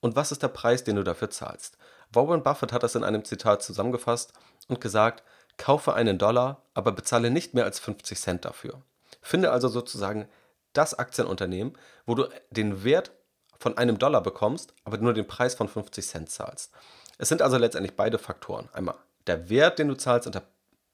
und 0.00 0.16
was 0.16 0.32
ist 0.32 0.42
der 0.42 0.48
Preis, 0.48 0.82
den 0.82 0.96
du 0.96 1.04
dafür 1.04 1.30
zahlst. 1.30 1.78
Warren 2.12 2.42
Buffett 2.42 2.72
hat 2.72 2.82
das 2.82 2.96
in 2.96 3.04
einem 3.04 3.24
Zitat 3.24 3.62
zusammengefasst 3.62 4.32
und 4.66 4.80
gesagt, 4.80 5.22
kaufe 5.56 5.94
einen 5.94 6.18
Dollar, 6.18 6.64
aber 6.74 6.90
bezahle 6.90 7.30
nicht 7.30 7.54
mehr 7.54 7.64
als 7.64 7.78
50 7.78 8.18
Cent 8.18 8.44
dafür. 8.44 8.82
Finde 9.20 9.52
also 9.52 9.68
sozusagen 9.68 10.28
das 10.72 10.94
Aktienunternehmen, 10.98 11.78
wo 12.06 12.16
du 12.16 12.28
den 12.50 12.82
Wert 12.82 13.12
von 13.60 13.78
einem 13.78 13.98
Dollar 13.98 14.20
bekommst, 14.20 14.74
aber 14.82 14.98
nur 14.98 15.14
den 15.14 15.28
Preis 15.28 15.54
von 15.54 15.68
50 15.68 16.04
Cent 16.04 16.28
zahlst. 16.28 16.72
Es 17.18 17.28
sind 17.28 17.40
also 17.40 17.56
letztendlich 17.56 17.94
beide 17.94 18.18
Faktoren. 18.18 18.68
Einmal 18.72 18.96
der 19.28 19.48
Wert, 19.48 19.78
den 19.78 19.86
du 19.86 19.94
zahlst 19.94 20.26
und 20.26 20.34
der 20.34 20.42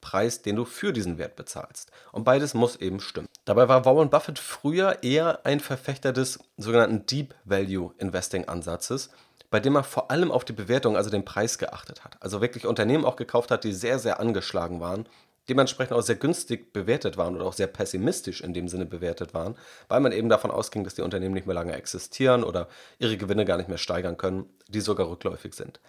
Preis, 0.01 0.43
den 0.43 0.57
du 0.57 0.65
für 0.65 0.93
diesen 0.93 1.19
Wert 1.19 1.37
bezahlst. 1.37 1.91
Und 2.13 2.25
beides 2.25 2.55
muss 2.55 2.77
eben 2.77 3.01
stimmen. 3.01 3.29
Dabei 3.45 3.69
war 3.69 3.85
Warren 3.85 4.11
Buffett 4.11 4.39
früher 4.39 5.03
eher 5.03 5.45
ein 5.45 5.61
Verfechter 5.61 6.13
des 6.13 6.39
sogenannten 6.57 7.07
Deep 7.07 7.35
Value 7.45 7.93
Investing 7.99 8.47
Ansatzes, 8.47 9.11
bei 9.51 9.61
dem 9.61 9.77
er 9.77 9.85
vor 9.85 10.11
allem 10.11 10.31
auf 10.31 10.45
die 10.45 10.53
Bewertung, 10.53 10.97
also 10.97 11.11
den 11.11 11.25
Preis 11.25 11.59
geachtet 11.59 12.05
hat. 12.05 12.17
Also 12.21 12.41
wirklich 12.41 12.67
Unternehmen 12.67 13.05
auch 13.05 13.17
gekauft 13.17 13.51
hat, 13.51 13.65
die 13.65 13.73
sehr, 13.73 13.99
sehr 13.99 14.21
angeschlagen 14.21 14.81
waren, 14.81 15.07
dementsprechend 15.49 15.97
auch 15.97 16.03
sehr 16.03 16.17
günstig 16.17 16.73
bewertet 16.73 17.17
waren 17.17 17.35
oder 17.35 17.47
auch 17.47 17.55
sehr 17.55 17.67
pessimistisch 17.67 18.43
in 18.43 18.53
dem 18.53 18.69
Sinne 18.69 18.85
bewertet 18.85 19.33
waren, 19.35 19.57
weil 19.89 20.01
man 20.01 20.13
eben 20.13 20.29
davon 20.29 20.51
ausging, 20.51 20.85
dass 20.85 20.95
die 20.95 21.03
Unternehmen 21.03 21.35
nicht 21.35 21.47
mehr 21.47 21.55
lange 21.55 21.73
existieren 21.73 22.45
oder 22.45 22.69
ihre 22.99 23.17
Gewinne 23.17 23.45
gar 23.45 23.57
nicht 23.57 23.69
mehr 23.69 23.79
steigern 23.79 24.19
können, 24.19 24.47
die 24.69 24.81
sogar 24.81 25.09
rückläufig 25.09 25.55
sind. 25.55 25.81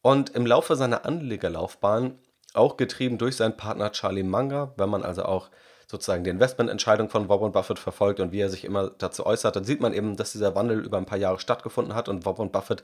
Und 0.00 0.30
im 0.30 0.46
Laufe 0.46 0.76
seiner 0.76 1.04
Anlegerlaufbahn 1.04 2.18
auch 2.54 2.76
getrieben 2.76 3.18
durch 3.18 3.36
seinen 3.36 3.56
Partner 3.56 3.92
Charlie 3.92 4.22
Munger, 4.22 4.72
wenn 4.76 4.88
man 4.88 5.02
also 5.02 5.24
auch 5.24 5.50
sozusagen 5.86 6.24
die 6.24 6.30
Investmententscheidung 6.30 7.10
von 7.10 7.28
Warren 7.28 7.52
Buffett 7.52 7.78
verfolgt 7.78 8.20
und 8.20 8.32
wie 8.32 8.40
er 8.40 8.48
sich 8.48 8.64
immer 8.64 8.90
dazu 8.90 9.26
äußert, 9.26 9.54
dann 9.54 9.64
sieht 9.64 9.80
man 9.80 9.92
eben, 9.92 10.16
dass 10.16 10.32
dieser 10.32 10.54
Wandel 10.54 10.80
über 10.80 10.96
ein 10.96 11.06
paar 11.06 11.18
Jahre 11.18 11.38
stattgefunden 11.38 11.94
hat 11.94 12.08
und 12.08 12.24
Warren 12.24 12.50
Buffett 12.50 12.82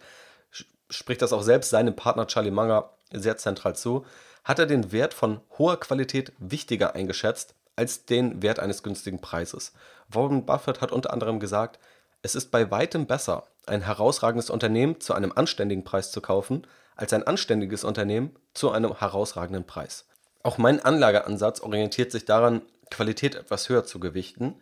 spricht 0.90 1.22
das 1.22 1.33
auch 1.33 1.42
selbst 1.42 1.70
seinem 1.70 1.96
Partner 1.96 2.26
Charlie 2.26 2.50
Munger 2.50 2.90
sehr 3.12 3.37
zentral 3.37 3.74
zu, 3.74 4.04
hat 4.44 4.59
er 4.59 4.66
den 4.66 4.92
Wert 4.92 5.14
von 5.14 5.40
hoher 5.59 5.78
Qualität 5.78 6.33
wichtiger 6.38 6.94
eingeschätzt 6.94 7.54
als 7.76 8.04
den 8.04 8.42
Wert 8.42 8.59
eines 8.59 8.83
günstigen 8.83 9.20
Preises. 9.20 9.72
Warren 10.09 10.44
Buffett 10.44 10.80
hat 10.80 10.92
unter 10.92 11.12
anderem 11.12 11.40
gesagt, 11.40 11.78
es 12.22 12.35
ist 12.35 12.50
bei 12.50 12.70
weitem 12.70 13.06
besser, 13.06 13.44
ein 13.66 13.83
herausragendes 13.83 14.50
Unternehmen 14.50 15.00
zu 15.00 15.14
einem 15.14 15.33
anständigen 15.35 15.85
Preis 15.85 16.11
zu 16.11 16.20
kaufen, 16.20 16.66
als 17.00 17.12
ein 17.14 17.26
anständiges 17.26 17.82
Unternehmen 17.82 18.36
zu 18.52 18.70
einem 18.70 18.98
herausragenden 18.98 19.66
Preis. 19.66 20.06
Auch 20.42 20.58
mein 20.58 20.80
Anlageansatz 20.80 21.60
orientiert 21.60 22.12
sich 22.12 22.26
daran, 22.26 22.62
Qualität 22.90 23.34
etwas 23.34 23.68
höher 23.68 23.84
zu 23.84 24.00
gewichten. 24.00 24.56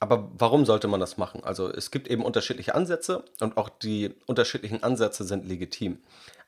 Aber 0.00 0.30
warum 0.34 0.64
sollte 0.64 0.86
man 0.86 1.00
das 1.00 1.16
machen? 1.16 1.42
Also 1.42 1.72
es 1.72 1.90
gibt 1.90 2.08
eben 2.08 2.24
unterschiedliche 2.24 2.74
Ansätze 2.74 3.24
und 3.40 3.56
auch 3.56 3.68
die 3.68 4.14
unterschiedlichen 4.26 4.82
Ansätze 4.82 5.24
sind 5.24 5.46
legitim. 5.46 5.98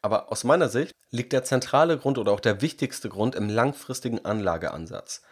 Aber 0.02 0.30
aus 0.30 0.44
meiner 0.44 0.68
Sicht 0.68 0.92
liegt 1.10 1.32
der 1.32 1.42
zentrale 1.42 1.98
Grund 1.98 2.18
oder 2.18 2.32
auch 2.32 2.40
der 2.40 2.60
wichtigste 2.60 3.08
Grund 3.08 3.34
im 3.34 3.48
langfristigen 3.48 4.24
Anlageansatz. 4.24 5.22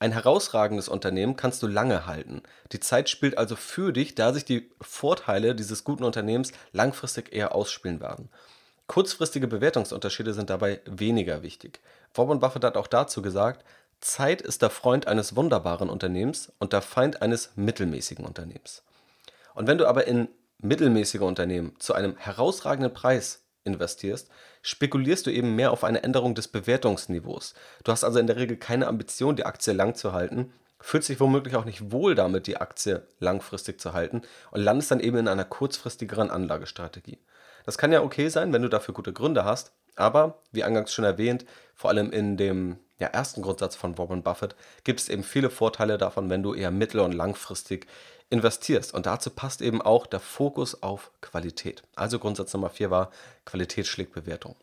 Ein 0.00 0.12
herausragendes 0.12 0.88
Unternehmen 0.88 1.36
kannst 1.36 1.62
du 1.62 1.68
lange 1.68 2.06
halten. 2.06 2.42
Die 2.72 2.80
Zeit 2.80 3.08
spielt 3.08 3.38
also 3.38 3.54
für 3.54 3.92
dich, 3.92 4.16
da 4.16 4.32
sich 4.32 4.44
die 4.44 4.70
Vorteile 4.80 5.54
dieses 5.54 5.84
guten 5.84 6.02
Unternehmens 6.02 6.50
langfristig 6.72 7.32
eher 7.32 7.54
ausspielen 7.54 8.00
werden. 8.00 8.28
Kurzfristige 8.92 9.46
Bewertungsunterschiede 9.46 10.34
sind 10.34 10.50
dabei 10.50 10.82
weniger 10.84 11.42
wichtig. 11.42 11.80
Warren 12.12 12.40
Buffett 12.40 12.62
hat 12.62 12.76
auch 12.76 12.86
dazu 12.86 13.22
gesagt, 13.22 13.64
Zeit 14.02 14.42
ist 14.42 14.60
der 14.60 14.68
Freund 14.68 15.06
eines 15.06 15.34
wunderbaren 15.34 15.88
Unternehmens 15.88 16.52
und 16.58 16.74
der 16.74 16.82
Feind 16.82 17.22
eines 17.22 17.52
mittelmäßigen 17.56 18.22
Unternehmens. 18.22 18.82
Und 19.54 19.66
wenn 19.66 19.78
du 19.78 19.88
aber 19.88 20.06
in 20.06 20.28
mittelmäßige 20.58 21.22
Unternehmen 21.22 21.74
zu 21.78 21.94
einem 21.94 22.18
herausragenden 22.18 22.92
Preis 22.92 23.42
investierst, 23.64 24.28
spekulierst 24.60 25.24
du 25.24 25.30
eben 25.30 25.56
mehr 25.56 25.70
auf 25.70 25.84
eine 25.84 26.02
Änderung 26.02 26.34
des 26.34 26.48
Bewertungsniveaus. 26.48 27.54
Du 27.84 27.92
hast 27.92 28.04
also 28.04 28.18
in 28.18 28.26
der 28.26 28.36
Regel 28.36 28.58
keine 28.58 28.88
Ambition, 28.88 29.36
die 29.36 29.46
Aktie 29.46 29.72
lang 29.72 29.94
zu 29.94 30.12
halten, 30.12 30.52
fühlst 30.80 31.08
dich 31.08 31.18
womöglich 31.18 31.56
auch 31.56 31.64
nicht 31.64 31.92
wohl 31.92 32.14
damit, 32.14 32.46
die 32.46 32.58
Aktie 32.58 33.06
langfristig 33.20 33.80
zu 33.80 33.94
halten 33.94 34.20
und 34.50 34.60
landest 34.60 34.90
dann 34.90 35.00
eben 35.00 35.16
in 35.16 35.28
einer 35.28 35.46
kurzfristigeren 35.46 36.30
Anlagestrategie. 36.30 37.16
Das 37.64 37.78
kann 37.78 37.92
ja 37.92 38.02
okay 38.02 38.28
sein, 38.28 38.52
wenn 38.52 38.62
du 38.62 38.68
dafür 38.68 38.94
gute 38.94 39.12
Gründe 39.12 39.44
hast, 39.44 39.72
aber 39.96 40.38
wie 40.52 40.64
eingangs 40.64 40.92
schon 40.92 41.04
erwähnt, 41.04 41.44
vor 41.74 41.90
allem 41.90 42.10
in 42.10 42.36
dem 42.36 42.78
ja, 42.98 43.08
ersten 43.08 43.42
Grundsatz 43.42 43.74
von 43.74 43.98
Warren 43.98 44.22
Buffett 44.22 44.54
gibt 44.84 45.00
es 45.00 45.08
eben 45.08 45.24
viele 45.24 45.50
Vorteile 45.50 45.98
davon, 45.98 46.30
wenn 46.30 46.42
du 46.42 46.54
eher 46.54 46.70
mittel- 46.70 47.00
und 47.00 47.12
langfristig 47.12 47.86
investierst. 48.30 48.94
Und 48.94 49.06
dazu 49.06 49.30
passt 49.30 49.60
eben 49.60 49.82
auch 49.82 50.06
der 50.06 50.20
Fokus 50.20 50.82
auf 50.82 51.10
Qualität. 51.20 51.82
Also 51.96 52.18
Grundsatz 52.18 52.52
Nummer 52.54 52.70
4 52.70 52.90
war, 52.90 53.10
Qualität 53.44 53.86
schlägt 53.86 54.14
Bewertung. 54.14 54.56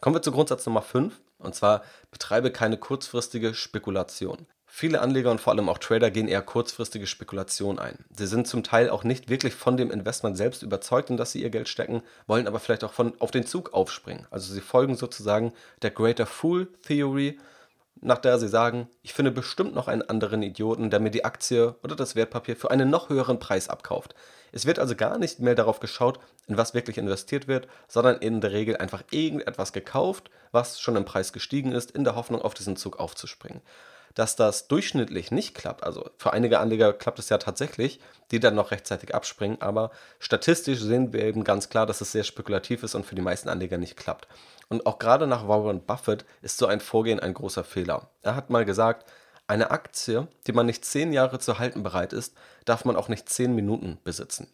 Kommen 0.00 0.16
wir 0.16 0.22
zu 0.22 0.32
Grundsatz 0.32 0.64
Nummer 0.66 0.82
5, 0.82 1.20
und 1.38 1.54
zwar 1.54 1.82
betreibe 2.10 2.50
keine 2.50 2.78
kurzfristige 2.78 3.54
Spekulation. 3.54 4.46
Viele 4.76 5.00
Anleger 5.02 5.30
und 5.30 5.40
vor 5.40 5.52
allem 5.52 5.68
auch 5.68 5.78
Trader 5.78 6.10
gehen 6.10 6.26
eher 6.26 6.42
kurzfristige 6.42 7.06
Spekulationen 7.06 7.78
ein. 7.78 8.04
Sie 8.10 8.26
sind 8.26 8.48
zum 8.48 8.64
Teil 8.64 8.90
auch 8.90 9.04
nicht 9.04 9.28
wirklich 9.28 9.54
von 9.54 9.76
dem 9.76 9.92
Investment 9.92 10.36
selbst 10.36 10.64
überzeugt, 10.64 11.10
in 11.10 11.16
das 11.16 11.30
sie 11.30 11.42
ihr 11.42 11.50
Geld 11.50 11.68
stecken, 11.68 12.02
wollen 12.26 12.48
aber 12.48 12.58
vielleicht 12.58 12.82
auch 12.82 12.92
von, 12.92 13.12
auf 13.20 13.30
den 13.30 13.46
Zug 13.46 13.72
aufspringen. 13.72 14.26
Also 14.32 14.52
sie 14.52 14.60
folgen 14.60 14.96
sozusagen 14.96 15.52
der 15.82 15.92
Greater 15.92 16.26
Fool 16.26 16.66
Theory, 16.82 17.38
nach 18.00 18.18
der 18.18 18.40
sie 18.40 18.48
sagen, 18.48 18.88
ich 19.04 19.14
finde 19.14 19.30
bestimmt 19.30 19.76
noch 19.76 19.86
einen 19.86 20.02
anderen 20.02 20.42
Idioten, 20.42 20.90
der 20.90 20.98
mir 20.98 21.12
die 21.12 21.24
Aktie 21.24 21.76
oder 21.84 21.94
das 21.94 22.16
Wertpapier 22.16 22.56
für 22.56 22.72
einen 22.72 22.90
noch 22.90 23.10
höheren 23.10 23.38
Preis 23.38 23.68
abkauft. 23.68 24.16
Es 24.50 24.66
wird 24.66 24.80
also 24.80 24.96
gar 24.96 25.18
nicht 25.18 25.38
mehr 25.38 25.54
darauf 25.54 25.78
geschaut, 25.78 26.18
in 26.48 26.56
was 26.56 26.74
wirklich 26.74 26.98
investiert 26.98 27.46
wird, 27.46 27.68
sondern 27.86 28.16
in 28.16 28.40
der 28.40 28.50
Regel 28.50 28.76
einfach 28.78 29.04
irgendetwas 29.12 29.72
gekauft, 29.72 30.30
was 30.50 30.80
schon 30.80 30.96
im 30.96 31.04
Preis 31.04 31.32
gestiegen 31.32 31.70
ist, 31.70 31.92
in 31.92 32.02
der 32.02 32.16
Hoffnung, 32.16 32.42
auf 32.42 32.54
diesen 32.54 32.74
Zug 32.74 32.98
aufzuspringen. 32.98 33.62
Dass 34.14 34.36
das 34.36 34.68
durchschnittlich 34.68 35.30
nicht 35.30 35.54
klappt. 35.54 35.82
Also 35.82 36.08
für 36.16 36.32
einige 36.32 36.60
Anleger 36.60 36.92
klappt 36.92 37.18
es 37.18 37.28
ja 37.28 37.38
tatsächlich, 37.38 38.00
die 38.30 38.40
dann 38.40 38.54
noch 38.54 38.70
rechtzeitig 38.70 39.14
abspringen, 39.14 39.60
aber 39.60 39.90
statistisch 40.18 40.80
sehen 40.80 41.12
wir 41.12 41.24
eben 41.24 41.44
ganz 41.44 41.68
klar, 41.68 41.86
dass 41.86 42.00
es 42.00 42.12
sehr 42.12 42.24
spekulativ 42.24 42.82
ist 42.82 42.94
und 42.94 43.06
für 43.06 43.14
die 43.14 43.22
meisten 43.22 43.48
Anleger 43.48 43.78
nicht 43.78 43.96
klappt. 43.96 44.28
Und 44.68 44.86
auch 44.86 44.98
gerade 44.98 45.26
nach 45.26 45.46
Warren 45.46 45.84
Buffett 45.84 46.24
ist 46.42 46.58
so 46.58 46.66
ein 46.66 46.80
Vorgehen 46.80 47.20
ein 47.20 47.34
großer 47.34 47.64
Fehler. 47.64 48.08
Er 48.22 48.34
hat 48.34 48.50
mal 48.50 48.64
gesagt, 48.64 49.10
eine 49.46 49.70
Aktie, 49.70 50.26
die 50.46 50.52
man 50.52 50.66
nicht 50.66 50.84
zehn 50.84 51.12
Jahre 51.12 51.38
zu 51.38 51.58
halten 51.58 51.82
bereit 51.82 52.12
ist, 52.12 52.34
darf 52.64 52.84
man 52.84 52.96
auch 52.96 53.08
nicht 53.08 53.28
zehn 53.28 53.54
Minuten 53.54 53.98
besitzen. 54.02 54.48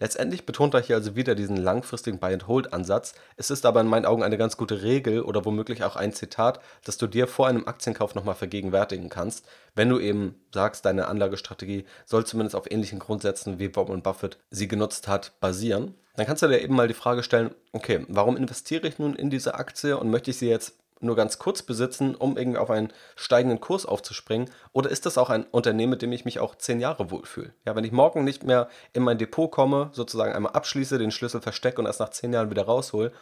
Letztendlich 0.00 0.46
betont 0.46 0.72
er 0.72 0.80
hier 0.80 0.96
also 0.96 1.14
wieder 1.14 1.34
diesen 1.34 1.58
langfristigen 1.58 2.18
Buy-and-Hold-Ansatz. 2.18 3.14
Es 3.36 3.50
ist 3.50 3.66
aber 3.66 3.82
in 3.82 3.86
meinen 3.86 4.06
Augen 4.06 4.22
eine 4.22 4.38
ganz 4.38 4.56
gute 4.56 4.82
Regel 4.82 5.20
oder 5.20 5.44
womöglich 5.44 5.84
auch 5.84 5.94
ein 5.94 6.14
Zitat, 6.14 6.58
das 6.84 6.96
du 6.96 7.06
dir 7.06 7.26
vor 7.26 7.46
einem 7.46 7.68
Aktienkauf 7.68 8.14
nochmal 8.14 8.34
vergegenwärtigen 8.34 9.10
kannst, 9.10 9.44
wenn 9.74 9.90
du 9.90 10.00
eben 10.00 10.34
sagst, 10.54 10.86
deine 10.86 11.06
Anlagestrategie 11.06 11.84
soll 12.06 12.24
zumindest 12.24 12.56
auf 12.56 12.70
ähnlichen 12.70 12.98
Grundsätzen 12.98 13.58
wie 13.58 13.76
Warren 13.76 14.02
Buffett 14.02 14.38
sie 14.50 14.68
genutzt 14.68 15.06
hat, 15.06 15.38
basieren. 15.38 15.94
Dann 16.16 16.26
kannst 16.26 16.42
du 16.42 16.48
dir 16.48 16.60
eben 16.60 16.74
mal 16.74 16.88
die 16.88 16.94
Frage 16.94 17.22
stellen, 17.22 17.54
okay, 17.72 18.04
warum 18.08 18.36
investiere 18.36 18.88
ich 18.88 18.98
nun 18.98 19.14
in 19.14 19.30
diese 19.30 19.54
Aktie 19.54 19.96
und 19.98 20.10
möchte 20.10 20.30
ich 20.30 20.38
sie 20.38 20.48
jetzt 20.48 20.79
nur 21.00 21.16
ganz 21.16 21.38
kurz 21.38 21.62
besitzen, 21.62 22.14
um 22.14 22.36
irgendwie 22.36 22.58
auf 22.58 22.70
einen 22.70 22.92
steigenden 23.16 23.60
Kurs 23.60 23.86
aufzuspringen? 23.86 24.50
Oder 24.72 24.90
ist 24.90 25.06
das 25.06 25.18
auch 25.18 25.30
ein 25.30 25.44
Unternehmen, 25.44 25.90
mit 25.90 26.02
dem 26.02 26.12
ich 26.12 26.24
mich 26.24 26.38
auch 26.38 26.54
zehn 26.54 26.80
Jahre 26.80 27.10
wohlfühle? 27.10 27.52
Ja, 27.66 27.74
wenn 27.74 27.84
ich 27.84 27.92
morgen 27.92 28.24
nicht 28.24 28.44
mehr 28.44 28.68
in 28.92 29.02
mein 29.02 29.18
Depot 29.18 29.50
komme, 29.50 29.90
sozusagen 29.92 30.32
einmal 30.32 30.52
abschließe, 30.52 30.98
den 30.98 31.10
Schlüssel 31.10 31.40
verstecke 31.40 31.80
und 31.80 31.86
erst 31.86 32.00
nach 32.00 32.10
zehn 32.10 32.32
Jahren 32.32 32.50
wieder 32.50 32.64
raushol, 32.64 33.12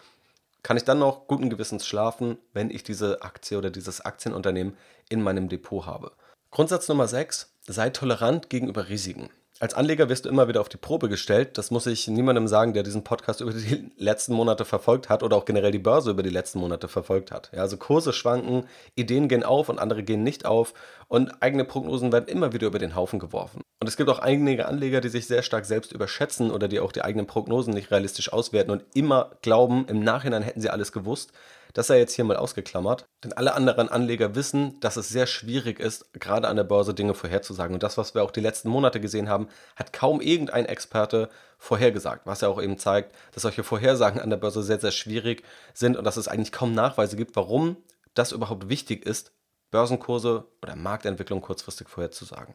kann 0.62 0.76
ich 0.76 0.84
dann 0.84 0.98
noch 0.98 1.26
guten 1.28 1.50
Gewissens 1.50 1.86
schlafen, 1.86 2.36
wenn 2.52 2.70
ich 2.70 2.82
diese 2.82 3.22
Aktie 3.22 3.56
oder 3.56 3.70
dieses 3.70 4.00
Aktienunternehmen 4.00 4.76
in 5.08 5.22
meinem 5.22 5.48
Depot 5.48 5.86
habe? 5.86 6.12
Grundsatz 6.50 6.88
Nummer 6.88 7.06
6. 7.06 7.54
Sei 7.66 7.90
tolerant 7.90 8.50
gegenüber 8.50 8.88
Risiken. 8.88 9.30
Als 9.60 9.74
Anleger 9.74 10.08
wirst 10.08 10.24
du 10.24 10.28
immer 10.28 10.46
wieder 10.46 10.60
auf 10.60 10.68
die 10.68 10.76
Probe 10.76 11.08
gestellt. 11.08 11.58
Das 11.58 11.72
muss 11.72 11.86
ich 11.86 12.06
niemandem 12.06 12.46
sagen, 12.46 12.74
der 12.74 12.84
diesen 12.84 13.02
Podcast 13.02 13.40
über 13.42 13.52
die 13.52 13.90
letzten 13.96 14.34
Monate 14.34 14.64
verfolgt 14.64 15.08
hat 15.08 15.24
oder 15.24 15.36
auch 15.36 15.44
generell 15.44 15.72
die 15.72 15.80
Börse 15.80 16.10
über 16.10 16.22
die 16.22 16.30
letzten 16.30 16.60
Monate 16.60 16.86
verfolgt 16.86 17.32
hat. 17.32 17.50
Ja, 17.52 17.62
also 17.62 17.76
Kurse 17.76 18.12
schwanken, 18.12 18.66
Ideen 18.94 19.28
gehen 19.28 19.42
auf 19.42 19.68
und 19.68 19.80
andere 19.80 20.04
gehen 20.04 20.22
nicht 20.22 20.46
auf 20.46 20.74
und 21.08 21.42
eigene 21.42 21.64
Prognosen 21.64 22.12
werden 22.12 22.28
immer 22.28 22.52
wieder 22.52 22.68
über 22.68 22.78
den 22.78 22.94
Haufen 22.94 23.18
geworfen. 23.18 23.62
Und 23.80 23.88
es 23.88 23.96
gibt 23.96 24.10
auch 24.10 24.20
einige 24.20 24.66
Anleger, 24.66 25.00
die 25.00 25.08
sich 25.08 25.26
sehr 25.26 25.42
stark 25.42 25.64
selbst 25.64 25.92
überschätzen 25.92 26.50
oder 26.50 26.68
die 26.68 26.78
auch 26.78 26.92
die 26.92 27.02
eigenen 27.02 27.26
Prognosen 27.26 27.74
nicht 27.74 27.90
realistisch 27.90 28.32
auswerten 28.32 28.70
und 28.70 28.84
immer 28.94 29.32
glauben, 29.42 29.86
im 29.88 30.00
Nachhinein 30.00 30.42
hätten 30.42 30.60
sie 30.60 30.70
alles 30.70 30.92
gewusst. 30.92 31.32
Das 31.78 31.86
sei 31.86 32.00
jetzt 32.00 32.14
hier 32.14 32.24
mal 32.24 32.36
ausgeklammert, 32.36 33.06
denn 33.22 33.34
alle 33.34 33.54
anderen 33.54 33.88
Anleger 33.88 34.34
wissen, 34.34 34.80
dass 34.80 34.96
es 34.96 35.10
sehr 35.10 35.28
schwierig 35.28 35.78
ist, 35.78 36.12
gerade 36.12 36.48
an 36.48 36.56
der 36.56 36.64
Börse 36.64 36.92
Dinge 36.92 37.14
vorherzusagen. 37.14 37.72
Und 37.72 37.84
das, 37.84 37.96
was 37.96 38.16
wir 38.16 38.24
auch 38.24 38.32
die 38.32 38.40
letzten 38.40 38.68
Monate 38.68 38.98
gesehen 38.98 39.28
haben, 39.28 39.46
hat 39.76 39.92
kaum 39.92 40.20
irgendein 40.20 40.66
Experte 40.66 41.28
vorhergesagt, 41.56 42.26
was 42.26 42.40
ja 42.40 42.48
auch 42.48 42.60
eben 42.60 42.78
zeigt, 42.78 43.14
dass 43.30 43.44
solche 43.44 43.62
Vorhersagen 43.62 44.20
an 44.20 44.28
der 44.28 44.38
Börse 44.38 44.64
sehr, 44.64 44.80
sehr 44.80 44.90
schwierig 44.90 45.44
sind 45.72 45.96
und 45.96 46.02
dass 46.02 46.16
es 46.16 46.26
eigentlich 46.26 46.50
kaum 46.50 46.74
Nachweise 46.74 47.14
gibt, 47.14 47.36
warum 47.36 47.76
das 48.12 48.32
überhaupt 48.32 48.68
wichtig 48.68 49.06
ist, 49.06 49.30
Börsenkurse 49.70 50.46
oder 50.62 50.76
Marktentwicklung 50.76 51.42
kurzfristig 51.42 51.88
vorherzusagen. 51.88 52.54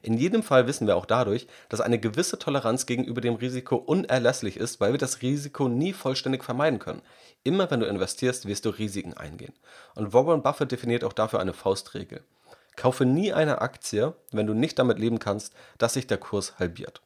In 0.00 0.16
jedem 0.16 0.42
Fall 0.42 0.66
wissen 0.66 0.86
wir 0.86 0.96
auch 0.96 1.06
dadurch, 1.06 1.46
dass 1.68 1.80
eine 1.80 1.98
gewisse 1.98 2.38
Toleranz 2.38 2.86
gegenüber 2.86 3.20
dem 3.20 3.34
Risiko 3.34 3.76
unerlässlich 3.76 4.56
ist, 4.56 4.80
weil 4.80 4.92
wir 4.92 4.98
das 4.98 5.20
Risiko 5.20 5.68
nie 5.68 5.92
vollständig 5.92 6.42
vermeiden 6.42 6.78
können. 6.78 7.02
Immer 7.44 7.70
wenn 7.70 7.80
du 7.80 7.86
investierst, 7.86 8.46
wirst 8.46 8.64
du 8.64 8.70
Risiken 8.70 9.14
eingehen. 9.14 9.52
Und 9.94 10.14
Warren 10.14 10.42
Buffett 10.42 10.72
definiert 10.72 11.04
auch 11.04 11.12
dafür 11.12 11.40
eine 11.40 11.52
Faustregel. 11.52 12.22
Kaufe 12.74 13.04
nie 13.04 13.32
eine 13.32 13.60
Aktie, 13.60 14.14
wenn 14.32 14.46
du 14.46 14.54
nicht 14.54 14.78
damit 14.78 14.98
leben 14.98 15.18
kannst, 15.18 15.54
dass 15.78 15.92
sich 15.92 16.06
der 16.06 16.18
Kurs 16.18 16.58
halbiert. 16.58 17.02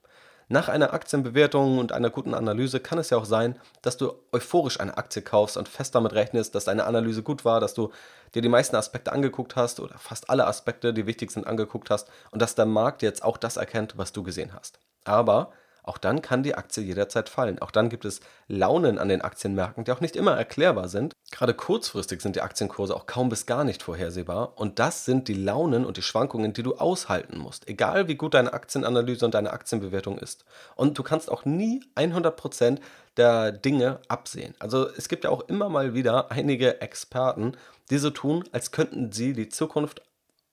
Nach 0.51 0.69
einer 0.69 0.95
Aktienbewertung 0.95 1.79
und 1.79 1.93
einer 1.93 2.09
guten 2.09 2.33
Analyse 2.33 2.81
kann 2.81 2.99
es 2.99 3.11
ja 3.11 3.19
auch 3.19 3.27
sein, 3.27 3.61
dass 3.83 3.99
du 3.99 4.15
euphorisch 4.33 4.81
eine 4.81 4.97
Aktie 4.97 5.21
kaufst 5.21 5.59
und 5.59 5.69
fest 5.69 5.95
damit 5.95 6.15
rechnest, 6.15 6.55
dass 6.55 6.65
deine 6.65 6.85
Analyse 6.85 7.23
gut 7.23 7.45
war, 7.45 7.61
dass 7.61 7.75
du 7.75 7.91
dir 8.35 8.41
die 8.41 8.49
meisten 8.49 8.75
Aspekte 8.77 9.13
angeguckt 9.13 9.57
hast 9.57 9.79
oder 9.79 9.99
fast 9.99 10.31
alle 10.31 10.47
Aspekte, 10.47 10.95
die 10.95 11.07
wichtig 11.07 11.33
sind, 11.33 11.47
angeguckt 11.47 11.91
hast 11.91 12.09
und 12.31 12.41
dass 12.41 12.55
der 12.55 12.65
Markt 12.65 13.03
jetzt 13.03 13.23
auch 13.23 13.37
das 13.37 13.59
erkennt, 13.59 13.99
was 13.99 14.13
du 14.13 14.23
gesehen 14.23 14.55
hast. 14.55 14.79
Aber 15.05 15.53
auch 15.89 15.99
dann 15.99 16.23
kann 16.23 16.43
die 16.43 16.55
Aktie 16.55 16.83
jederzeit 16.83 17.29
fallen. 17.29 17.59
Auch 17.61 17.71
dann 17.71 17.89
gibt 17.89 18.05
es 18.05 18.21
Launen 18.47 18.99
an 18.99 19.09
den 19.09 19.23
Aktienmärkten, 19.23 19.85
die 19.85 19.93
auch 19.93 20.01
nicht 20.01 20.17
immer 20.17 20.37
erklärbar 20.37 20.89
sind. 20.89 21.15
Gerade 21.31 21.55
kurzfristig 21.55 22.21
sind 22.21 22.37
die 22.37 22.41
Aktienkurse 22.41 22.95
auch 22.95 23.07
kaum 23.07 23.29
bis 23.29 23.47
gar 23.47 23.65
nicht 23.65 23.83
vorhersehbar. 23.83 24.53
Und 24.57 24.79
das 24.79 25.05
sind 25.05 25.29
die 25.29 25.35
Launen 25.35 25.85
und 25.85 25.97
die 25.97 26.03
Schwankungen, 26.03 26.53
die 26.53 26.63
du 26.63 26.77
aushalten 26.77 27.39
musst. 27.39 27.69
Egal 27.69 28.09
wie 28.09 28.15
gut 28.15 28.35
deine 28.35 28.53
Aktienanalyse 28.53 29.25
und 29.25 29.35
deine 29.35 29.53
Aktienbewertung 29.53 30.19
ist. 30.19 30.45
Und 30.77 30.99
du 30.99 31.03
kannst 31.03 31.31
auch 31.31 31.45
nie 31.45 31.83
100% 31.97 32.79
der 33.17 33.53
Dinge 33.53 34.01
absehen. 34.09 34.55
Also 34.59 34.89
es 34.89 35.09
gibt 35.09 35.25
ja 35.25 35.31
auch 35.31 35.49
immer 35.49 35.69
mal 35.69 35.95
wieder 35.95 36.31
einige 36.31 36.81
Experten, 36.81 37.53
die 37.91 37.99
so 37.99 38.11
tun, 38.11 38.45
als 38.53 38.71
könnten 38.71 39.13
sie 39.13 39.33
die 39.33 39.49
Zukunft 39.49 40.03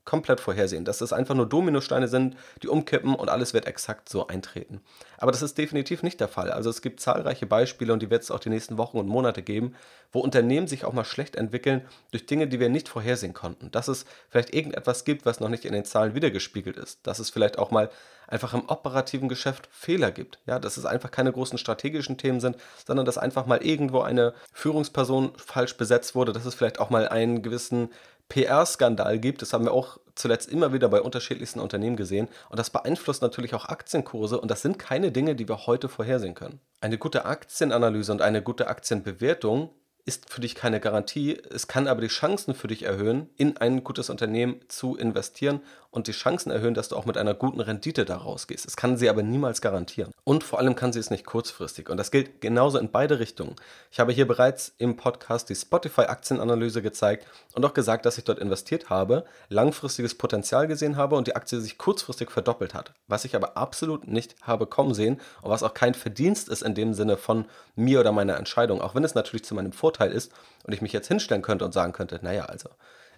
komplett 0.06 0.40
vorhersehen, 0.40 0.86
dass 0.86 1.02
es 1.02 1.12
einfach 1.12 1.36
nur 1.36 1.50
Dominosteine 1.50 2.08
sind, 2.08 2.38
die 2.62 2.68
umkippen 2.68 3.16
und 3.16 3.30
alles 3.30 3.54
wird 3.54 3.66
exakt 3.66 4.08
so 4.08 4.28
eintreten. 4.28 4.82
Aber 5.18 5.32
das 5.32 5.42
ist 5.42 5.58
definitiv 5.58 6.04
nicht 6.04 6.20
der 6.20 6.28
Fall. 6.28 6.52
Also 6.52 6.70
es 6.70 6.82
gibt 6.82 7.00
zahlreiche 7.00 7.48
Beispiele 7.48 7.92
und 7.92 8.02
die 8.02 8.10
wird 8.10 8.24
es 8.24 8.32
auch 8.32 8.40
die 8.40 8.50
nächsten 8.50 8.78
Wochen 8.78 8.98
und 8.98 9.08
Monate 9.08 9.42
geben, 9.42 9.76
wo 10.12 10.20
Unternehmen 10.20 10.68
sich 10.68 10.86
auch 10.86 10.94
mal 10.94 11.04
schlecht 11.04 11.36
entwickeln 11.36 11.82
durch 12.12 12.26
Dinge, 12.26 12.48
die 12.48 12.60
wir 12.60 12.70
nicht 12.70 12.88
vorhersehen 12.88 13.34
konnten. 13.34 13.72
Dass 13.72 13.88
es 13.88 14.06
vielleicht 14.30 14.54
irgendetwas 14.54 15.04
gibt, 15.04 15.26
was 15.26 15.40
noch 15.40 15.50
nicht 15.50 15.66
in 15.66 15.74
den 15.74 15.86
Zahlen 15.86 16.16
wiedergespiegelt 16.16 16.78
ist. 16.78 17.06
Dass 17.06 17.20
es 17.20 17.30
vielleicht 17.30 17.58
auch 17.58 17.72
mal 17.72 17.90
einfach 18.28 18.54
im 18.54 18.68
operativen 18.70 19.30
Geschäft 19.30 19.68
Fehler 19.72 20.12
gibt. 20.12 20.40
Ja, 20.46 20.60
dass 20.60 20.78
es 20.78 20.86
einfach 20.86 21.12
keine 21.12 21.32
großen 21.32 21.58
strategischen 21.58 22.18
Themen 22.18 22.40
sind, 22.40 22.58
sondern 22.86 23.06
dass 23.06 23.18
einfach 23.18 23.46
mal 23.46 23.64
irgendwo 23.64 24.02
eine 24.02 24.34
Führungsperson 24.54 25.34
falsch 25.38 25.78
besetzt 25.78 26.16
wurde, 26.16 26.34
dass 26.34 26.46
es 26.46 26.56
vielleicht 26.56 26.80
auch 26.80 26.90
mal 26.90 27.08
einen 27.08 27.42
gewissen 27.42 27.90
PR-Skandal 28.30 29.20
gibt. 29.20 29.42
Das 29.42 29.54
haben 29.54 29.66
wir 29.66 29.72
auch 29.72 30.00
zuletzt 30.16 30.50
immer 30.50 30.74
wieder 30.74 30.90
bei 30.90 31.02
unterschiedlichsten 31.02 31.60
Unternehmen 31.60 31.96
gesehen. 31.96 32.28
Und 32.50 32.58
das 32.58 32.70
beeinflusst 32.70 33.22
natürlich 33.22 33.54
auch 33.54 33.66
Aktienkurse. 33.66 34.40
Und 34.40 34.50
das 34.50 34.62
sind 34.62 34.80
keine 34.80 35.12
Dinge, 35.12 35.36
die 35.36 35.48
wir 35.48 35.68
heute 35.68 35.90
vorhersehen 35.90 36.36
können. 36.36 36.60
Eine 36.82 36.98
gute 36.98 37.26
Aktienanalyse 37.26 38.12
und 38.12 38.22
eine 38.22 38.42
gute 38.42 38.68
Aktienbewertung 38.68 39.70
ist 40.06 40.30
für 40.30 40.42
dich 40.42 40.54
keine 40.56 40.80
Garantie. 40.80 41.38
Es 41.50 41.68
kann 41.68 41.88
aber 41.88 42.02
die 42.02 42.08
Chancen 42.08 42.54
für 42.54 42.68
dich 42.68 42.84
erhöhen, 42.84 43.30
in 43.38 43.58
ein 43.58 43.84
gutes 43.84 44.10
Unternehmen 44.10 44.60
zu 44.68 44.96
investieren 44.96 45.62
und 45.96 46.08
die 46.08 46.12
Chancen 46.12 46.52
erhöhen, 46.52 46.74
dass 46.74 46.90
du 46.90 46.98
auch 46.98 47.06
mit 47.06 47.18
einer 47.18 47.34
guten 47.34 47.62
Rendite 47.62 48.04
da 48.04 48.18
rausgehst. 48.18 48.66
Es 48.66 48.76
kann 48.76 48.98
sie 48.98 49.10
aber 49.10 49.24
niemals 49.24 49.62
garantieren. 49.62 50.12
Und 50.26 50.44
vor 50.44 50.60
allem 50.60 50.76
kann 50.76 50.92
sie 50.92 51.00
es 51.00 51.10
nicht 51.10 51.26
kurzfristig. 51.26 51.90
Und 51.90 51.98
das 51.98 52.12
gilt 52.12 52.42
genauso 52.42 52.78
in 52.78 52.92
beide 52.92 53.20
Richtungen. 53.20 53.56
Ich 53.92 54.00
habe 54.00 54.12
hier 54.12 54.28
bereits 54.28 54.74
im 54.78 54.98
Podcast 54.98 55.50
die 55.50 55.56
Spotify-Aktienanalyse 55.56 56.82
gezeigt 56.82 57.26
und 57.54 57.66
auch 57.66 57.74
gesagt, 57.74 58.06
dass 58.06 58.18
ich 58.18 58.26
dort 58.26 58.40
investiert 58.40 58.90
habe, 58.90 59.24
langfristiges 59.48 60.16
Potenzial 60.16 60.68
gesehen 60.68 60.98
habe 60.98 61.16
und 61.16 61.28
die 61.28 61.36
Aktie 61.36 61.62
sich 61.62 61.78
kurzfristig 61.78 62.30
verdoppelt 62.30 62.74
hat. 62.74 62.92
Was 63.08 63.24
ich 63.24 63.36
aber 63.36 63.56
absolut 63.56 64.08
nicht 64.08 64.36
habe 64.42 64.68
kommen 64.68 64.94
sehen 64.94 65.22
und 65.42 65.50
was 65.50 65.64
auch 65.64 65.74
kein 65.74 65.94
Verdienst 65.94 66.50
ist 66.50 66.62
in 66.62 66.76
dem 66.76 66.94
Sinne 66.94 67.16
von 67.16 67.46
mir 67.76 68.02
oder 68.02 68.12
meiner 68.12 68.36
Entscheidung, 68.36 68.82
auch 68.82 68.96
wenn 68.96 69.06
es 69.06 69.16
natürlich 69.16 69.46
zu 69.46 69.56
meinem 69.56 69.72
Vorteil 69.72 70.12
ist 70.12 70.34
und 70.66 70.74
ich 70.74 70.82
mich 70.82 70.92
jetzt 70.92 71.08
hinstellen 71.08 71.42
könnte 71.42 71.64
und 71.64 71.74
sagen 71.74 71.94
könnte, 71.94 72.20
naja, 72.22 72.46
also 72.46 72.70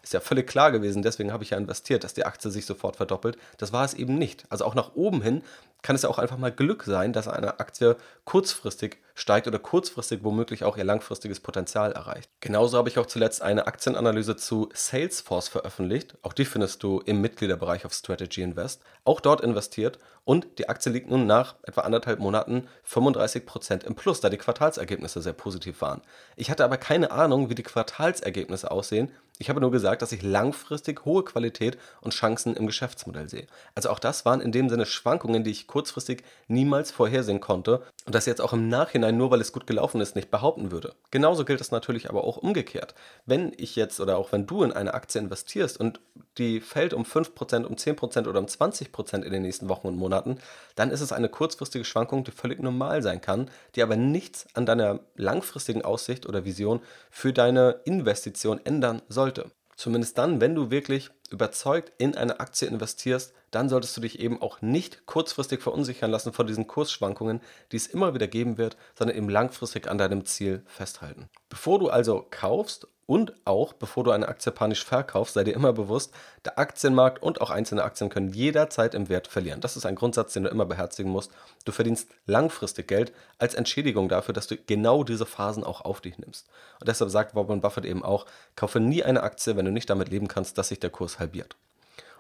ist 0.04 0.14
ja 0.14 0.20
völlig 0.20 0.48
klar 0.48 0.72
gewesen, 0.72 1.02
deswegen 1.02 1.32
habe 1.32 1.44
ich 1.44 1.52
ja 1.52 1.58
investiert, 1.58 2.04
dass 2.04 2.14
die 2.14 2.26
Aktie 2.26 2.52
sich 2.52 2.66
sofort 2.66 2.96
verdoppelt. 2.96 3.38
Das 3.58 3.74
war 3.74 3.86
es 3.86 3.94
eben 3.94 4.18
nicht. 4.18 4.46
Also 4.50 4.66
auch 4.66 4.76
nach 4.76 4.96
oben 4.96 5.22
hin 5.22 5.44
kann 5.82 5.96
es 5.96 6.02
ja 6.02 6.10
auch 6.10 6.18
einfach 6.18 6.38
mal 6.38 6.52
Glück 6.52 6.84
sein, 6.84 7.14
dass 7.14 7.28
eine 7.28 7.60
Aktie 7.60 7.96
kurzfristig 8.26 8.98
steigt 9.16 9.48
oder 9.48 9.60
kurzfristig 9.60 10.24
womöglich 10.24 10.64
auch 10.64 10.78
ihr 10.78 10.84
langfristiges 10.84 11.40
Potenzial 11.40 11.92
erreicht. 11.92 12.30
Genauso 12.40 12.78
habe 12.78 12.90
ich 12.90 13.00
auch 13.00 13.06
zuletzt 13.06 13.42
eine 13.42 13.68
Aktienanalyse 13.68 14.36
zu 14.36 14.70
Salesforce 14.74 15.48
veröffentlicht. 15.48 16.16
Auch 16.22 16.34
die 16.34 16.46
findest 16.46 16.84
du 16.84 17.00
im 17.06 17.22
Mitgliederbereich 17.22 17.86
auf 17.86 17.94
Strategy 17.94 18.42
Invest. 18.42 18.82
Auch 19.06 19.22
dort 19.22 19.42
investiert 19.42 20.00
und 20.28 20.60
die 20.60 20.68
Aktie 20.68 20.92
liegt 20.92 21.10
nun 21.10 21.26
nach 21.26 21.56
etwa 21.64 21.82
anderthalb 21.82 22.20
Monaten 22.20 22.68
35% 22.86 23.86
im 23.86 23.96
Plus, 23.96 24.20
da 24.20 24.30
die 24.30 24.38
Quartalsergebnisse 24.38 25.22
sehr 25.22 25.32
positiv 25.32 25.82
waren. 25.82 26.02
Ich 26.36 26.52
hatte 26.52 26.66
aber 26.66 26.78
keine 26.78 27.12
Ahnung, 27.12 27.50
wie 27.50 27.56
die 27.56 27.64
Quartalsergebnisse 27.64 28.70
aussehen. 28.70 29.10
Ich 29.40 29.50
habe 29.50 29.62
nur 29.62 29.72
gesagt, 29.72 30.02
dass 30.02 30.12
ich 30.12 30.24
langfristig 30.24 31.06
hohe 31.06 31.24
Qualität 31.24 31.78
und 32.02 32.14
Chancen 32.14 32.56
im 32.56 32.66
Geschäftsmodell 32.66 33.30
sehe. 33.30 33.46
Also 33.76 33.90
auch 33.90 34.00
das 34.00 34.26
waren 34.26 34.42
in 34.42 34.52
dem 34.52 34.68
Sinne 34.68 34.88
Schwankungen, 34.88 35.44
die 35.44 35.52
ich 35.52 35.68
kurzfristig 35.68 36.24
niemals 36.48 36.90
vorhersehen 36.90 37.40
konnte 37.40 37.84
und 38.06 38.16
das 38.16 38.26
jetzt 38.26 38.42
auch 38.42 38.54
im 38.54 38.68
Nachhinein 38.68 39.16
nur 39.16 39.30
weil 39.30 39.42
es 39.42 39.52
gut 39.52 39.68
gelaufen 39.68 40.02
ist 40.02 40.16
nicht 40.16 40.32
behaupten 40.32 40.72
würde. 40.72 40.96
Genauso 41.12 41.46
gilt 41.46 41.62
es 41.62 41.70
natürlich 41.70 42.10
aber 42.10 42.24
auch 42.24 42.38
umgekehrt. 42.38 42.96
Wenn 43.28 43.54
ich 43.58 43.76
jetzt 43.76 44.00
oder 44.00 44.18
auch 44.18 44.32
wenn 44.32 44.48
du 44.48 44.64
in 44.64 44.72
eine 44.72 44.96
Aktie 44.96 45.22
investierst 45.22 45.80
und 45.80 46.00
die 46.40 46.60
fällt 46.60 46.94
um 46.94 47.04
5%, 47.04 47.66
um 47.66 47.76
10% 47.76 48.28
oder 48.28 48.40
um 48.40 48.46
20% 48.48 49.22
in 49.22 49.32
den 49.32 49.44
nächsten 49.44 49.70
Wochen 49.70 49.88
und 49.88 49.98
Monaten, 49.98 50.40
dann 50.76 50.90
ist 50.90 51.02
es 51.02 51.12
eine 51.12 51.30
kurzfristige 51.30 51.86
Schwankung, 51.86 52.24
die 52.24 52.32
völlig 52.32 52.60
normal 52.60 53.04
sein 53.04 53.22
kann, 53.22 53.52
die 53.76 53.84
aber 53.84 53.96
nichts 53.96 54.48
an 54.56 54.66
deiner 54.66 55.00
langfristigen 55.16 55.84
Aussicht 55.84 56.26
oder 56.26 56.46
Vision 56.46 56.82
für 57.12 57.34
deine 57.34 57.82
Investition 57.86 58.60
ändern 58.66 59.02
sollte. 59.28 59.52
Zumindest 59.76 60.18
dann, 60.18 60.42
wenn 60.42 60.56
du 60.56 60.72
wirklich 60.72 61.12
überzeugt 61.30 61.92
in 62.00 62.16
eine 62.16 62.40
Aktie 62.40 62.68
investierst, 62.68 63.34
dann 63.52 63.70
solltest 63.70 63.96
du 63.96 64.02
dich 64.02 64.20
eben 64.20 64.42
auch 64.42 64.62
nicht 64.62 65.06
kurzfristig 65.06 65.62
verunsichern 65.62 66.10
lassen 66.10 66.34
von 66.34 66.48
diesen 66.48 66.66
Kursschwankungen, 66.66 67.42
die 67.72 67.76
es 67.76 67.88
immer 67.88 68.14
wieder 68.14 68.28
geben 68.28 68.58
wird, 68.58 68.76
sondern 68.98 69.16
eben 69.16 69.30
langfristig 69.30 69.88
an 69.88 70.00
deinem 70.00 70.26
Ziel 70.26 70.64
festhalten. 70.66 71.30
Bevor 71.50 71.78
du 71.78 71.90
also 71.90 72.26
kaufst 72.32 72.88
und 73.08 73.34
auch 73.46 73.74
bevor 73.74 74.04
du 74.04 74.12
eine 74.12 74.28
Aktie 74.28 74.52
panisch 74.52 74.84
verkaufst, 74.84 75.34
sei 75.34 75.46
dir 75.46 75.56
immer 75.56 75.72
bewusst, 75.72 76.14
der 76.44 76.60
Aktienmarkt 76.60 77.24
und 77.24 77.42
auch 77.42 77.50
einzelne 77.50 77.84
Aktien 77.84 78.10
können 78.10 78.34
jederzeit 78.34 78.94
im 78.94 79.08
Wert 79.10 79.28
verlieren. 79.28 79.62
Das 79.62 79.78
ist 79.78 79.86
ein 79.86 79.96
Grundsatz, 79.96 80.34
den 80.34 80.44
du 80.44 80.50
immer 80.50 80.66
beherzigen 80.66 81.10
musst. 81.10 81.32
Du 81.64 81.72
verdienst 81.72 82.10
langfristig 82.26 82.88
Geld 82.88 83.14
als 83.40 83.56
Entschädigung 83.56 84.10
dafür, 84.10 84.34
dass 84.34 84.48
du 84.48 84.58
genau 84.58 85.06
diese 85.06 85.26
Phasen 85.26 85.64
auch 85.64 85.82
auf 85.82 86.02
dich 86.02 86.20
nimmst. 86.20 86.48
Und 86.82 86.90
deshalb 86.90 87.10
sagt 87.10 87.34
Warren 87.34 87.62
Buffett 87.62 87.86
eben 87.86 88.04
auch, 88.04 88.26
kaufe 88.58 88.82
nie 88.82 89.04
eine 89.04 89.24
Aktie, 89.24 89.56
wenn 89.56 89.66
du 89.66 89.72
nicht 89.72 89.90
damit 89.90 90.10
leben 90.10 90.28
kannst, 90.28 90.58
dass 90.58 90.68
sich 90.68 90.82
der 90.82 90.90
Kurs 90.90 91.18
halbiert. 91.18 91.56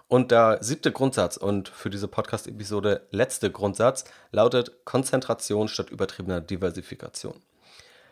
Und 0.08 0.32
der 0.32 0.60
siebte 0.62 0.94
Grundsatz 0.94 1.36
und 1.36 1.68
für 1.68 1.90
diese 1.90 2.08
Podcast-Episode 2.08 3.02
letzte 3.12 3.52
Grundsatz 3.52 4.06
lautet 4.32 4.86
Konzentration 4.86 5.68
statt 5.68 5.90
übertriebener 5.90 6.40
Diversifikation. 6.40 7.42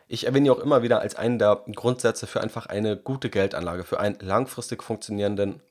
Ich 0.07 0.25
erwähne 0.25 0.51
auch 0.51 0.59
immer 0.59 0.83
wieder 0.83 0.99
als 1.01 1.15
einen 1.15 1.39
der 1.39 1.63
Grundsätze 1.73 2.27
für 2.27 2.41
einfach 2.41 2.67
eine 2.67 2.95
gute 2.95 3.29
Geldanlage, 3.29 3.83
für 3.83 3.99
einen 3.99 4.17
langfristig 4.19 4.83
funktionierenden 4.83 5.61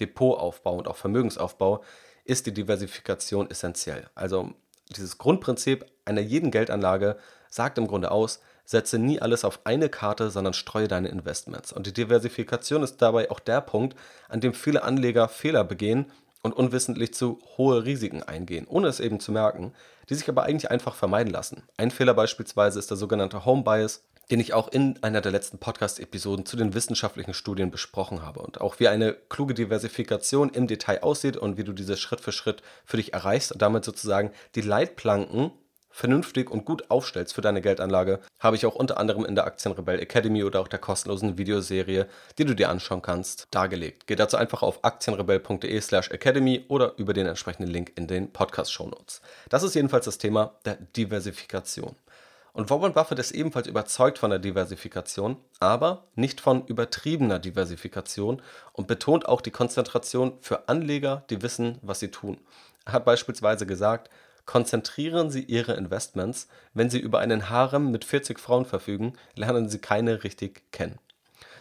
Depotaufbau 0.00 0.76
und 0.76 0.88
auch 0.88 0.96
Vermögensaufbau 0.96 1.84
ist 2.24 2.46
die 2.46 2.54
Diversifikation 2.54 3.50
essentiell. 3.50 4.08
Also 4.14 4.54
dieses 4.96 5.18
Grundprinzip 5.18 5.84
einer 6.04 6.22
jeden 6.22 6.50
Geldanlage 6.50 7.16
sagt 7.50 7.78
im 7.78 7.86
Grunde 7.86 8.10
aus, 8.10 8.40
setze 8.64 8.98
nie 8.98 9.20
alles 9.20 9.44
auf 9.44 9.60
eine 9.64 9.90
Karte, 9.90 10.30
sondern 10.30 10.54
streue 10.54 10.88
deine 10.88 11.08
Investments. 11.08 11.72
Und 11.72 11.86
die 11.86 11.92
Diversifikation 11.92 12.82
ist 12.82 13.02
dabei 13.02 13.30
auch 13.30 13.40
der 13.40 13.60
Punkt, 13.60 13.96
an 14.28 14.40
dem 14.40 14.54
viele 14.54 14.82
Anleger 14.82 15.28
Fehler 15.28 15.64
begehen 15.64 16.10
und 16.44 16.52
unwissentlich 16.52 17.14
zu 17.14 17.40
hohe 17.56 17.84
Risiken 17.84 18.22
eingehen, 18.22 18.66
ohne 18.68 18.86
es 18.86 19.00
eben 19.00 19.18
zu 19.18 19.32
merken, 19.32 19.72
die 20.08 20.14
sich 20.14 20.28
aber 20.28 20.44
eigentlich 20.44 20.70
einfach 20.70 20.94
vermeiden 20.94 21.32
lassen. 21.32 21.62
Ein 21.78 21.90
Fehler 21.90 22.14
beispielsweise 22.14 22.78
ist 22.78 22.90
der 22.90 22.98
sogenannte 22.98 23.46
Home 23.46 23.64
Bias, 23.64 24.04
den 24.30 24.40
ich 24.40 24.52
auch 24.52 24.68
in 24.68 25.02
einer 25.02 25.22
der 25.22 25.32
letzten 25.32 25.58
Podcast-Episoden 25.58 26.44
zu 26.44 26.56
den 26.56 26.74
wissenschaftlichen 26.74 27.34
Studien 27.34 27.70
besprochen 27.70 28.22
habe 28.22 28.40
und 28.40 28.60
auch 28.60 28.78
wie 28.78 28.88
eine 28.88 29.14
kluge 29.14 29.54
Diversifikation 29.54 30.50
im 30.50 30.66
Detail 30.66 31.02
aussieht 31.02 31.38
und 31.38 31.56
wie 31.56 31.64
du 31.64 31.72
diese 31.72 31.96
Schritt 31.96 32.20
für 32.20 32.32
Schritt 32.32 32.62
für 32.84 32.98
dich 32.98 33.14
erreichst 33.14 33.50
und 33.50 33.62
damit 33.62 33.84
sozusagen 33.84 34.30
die 34.54 34.60
Leitplanken 34.60 35.50
vernünftig 35.94 36.50
und 36.50 36.64
gut 36.64 36.90
aufstellst 36.90 37.34
für 37.34 37.40
deine 37.40 37.62
Geldanlage, 37.62 38.18
habe 38.40 38.56
ich 38.56 38.66
auch 38.66 38.74
unter 38.74 38.98
anderem 38.98 39.24
in 39.24 39.36
der 39.36 39.46
Aktienrebell 39.46 40.00
Academy 40.00 40.42
oder 40.42 40.58
auch 40.58 40.66
der 40.66 40.80
kostenlosen 40.80 41.38
Videoserie, 41.38 42.08
die 42.36 42.44
du 42.44 42.54
dir 42.54 42.68
anschauen 42.68 43.00
kannst, 43.00 43.46
dargelegt. 43.52 44.08
Geh 44.08 44.16
dazu 44.16 44.36
einfach 44.36 44.64
auf 44.64 44.80
aktienrebell.de 44.82 45.80
slash 45.80 46.10
academy 46.10 46.64
oder 46.66 46.94
über 46.96 47.12
den 47.12 47.28
entsprechenden 47.28 47.70
Link 47.70 47.92
in 47.94 48.08
den 48.08 48.32
Podcast-Shownotes. 48.32 49.20
Das 49.48 49.62
ist 49.62 49.76
jedenfalls 49.76 50.06
das 50.06 50.18
Thema 50.18 50.58
der 50.64 50.78
Diversifikation. 50.96 51.94
Und 52.52 52.70
Warren 52.70 52.92
Buffett 52.92 53.20
ist 53.20 53.30
ebenfalls 53.30 53.68
überzeugt 53.68 54.18
von 54.18 54.30
der 54.30 54.40
Diversifikation, 54.40 55.36
aber 55.60 56.08
nicht 56.16 56.40
von 56.40 56.66
übertriebener 56.66 57.38
Diversifikation 57.38 58.42
und 58.72 58.88
betont 58.88 59.28
auch 59.28 59.40
die 59.40 59.52
Konzentration 59.52 60.38
für 60.40 60.68
Anleger, 60.68 61.22
die 61.30 61.40
wissen, 61.42 61.78
was 61.82 62.00
sie 62.00 62.10
tun. 62.10 62.40
Er 62.84 62.94
hat 62.94 63.04
beispielsweise 63.04 63.64
gesagt, 63.64 64.10
Konzentrieren 64.46 65.30
Sie 65.30 65.42
Ihre 65.42 65.74
Investments, 65.74 66.48
wenn 66.74 66.90
Sie 66.90 66.98
über 66.98 67.18
einen 67.18 67.48
Harem 67.48 67.90
mit 67.90 68.04
40 68.04 68.38
Frauen 68.38 68.66
verfügen, 68.66 69.14
lernen 69.34 69.68
Sie 69.68 69.78
keine 69.78 70.22
richtig 70.22 70.70
kennen. 70.70 70.98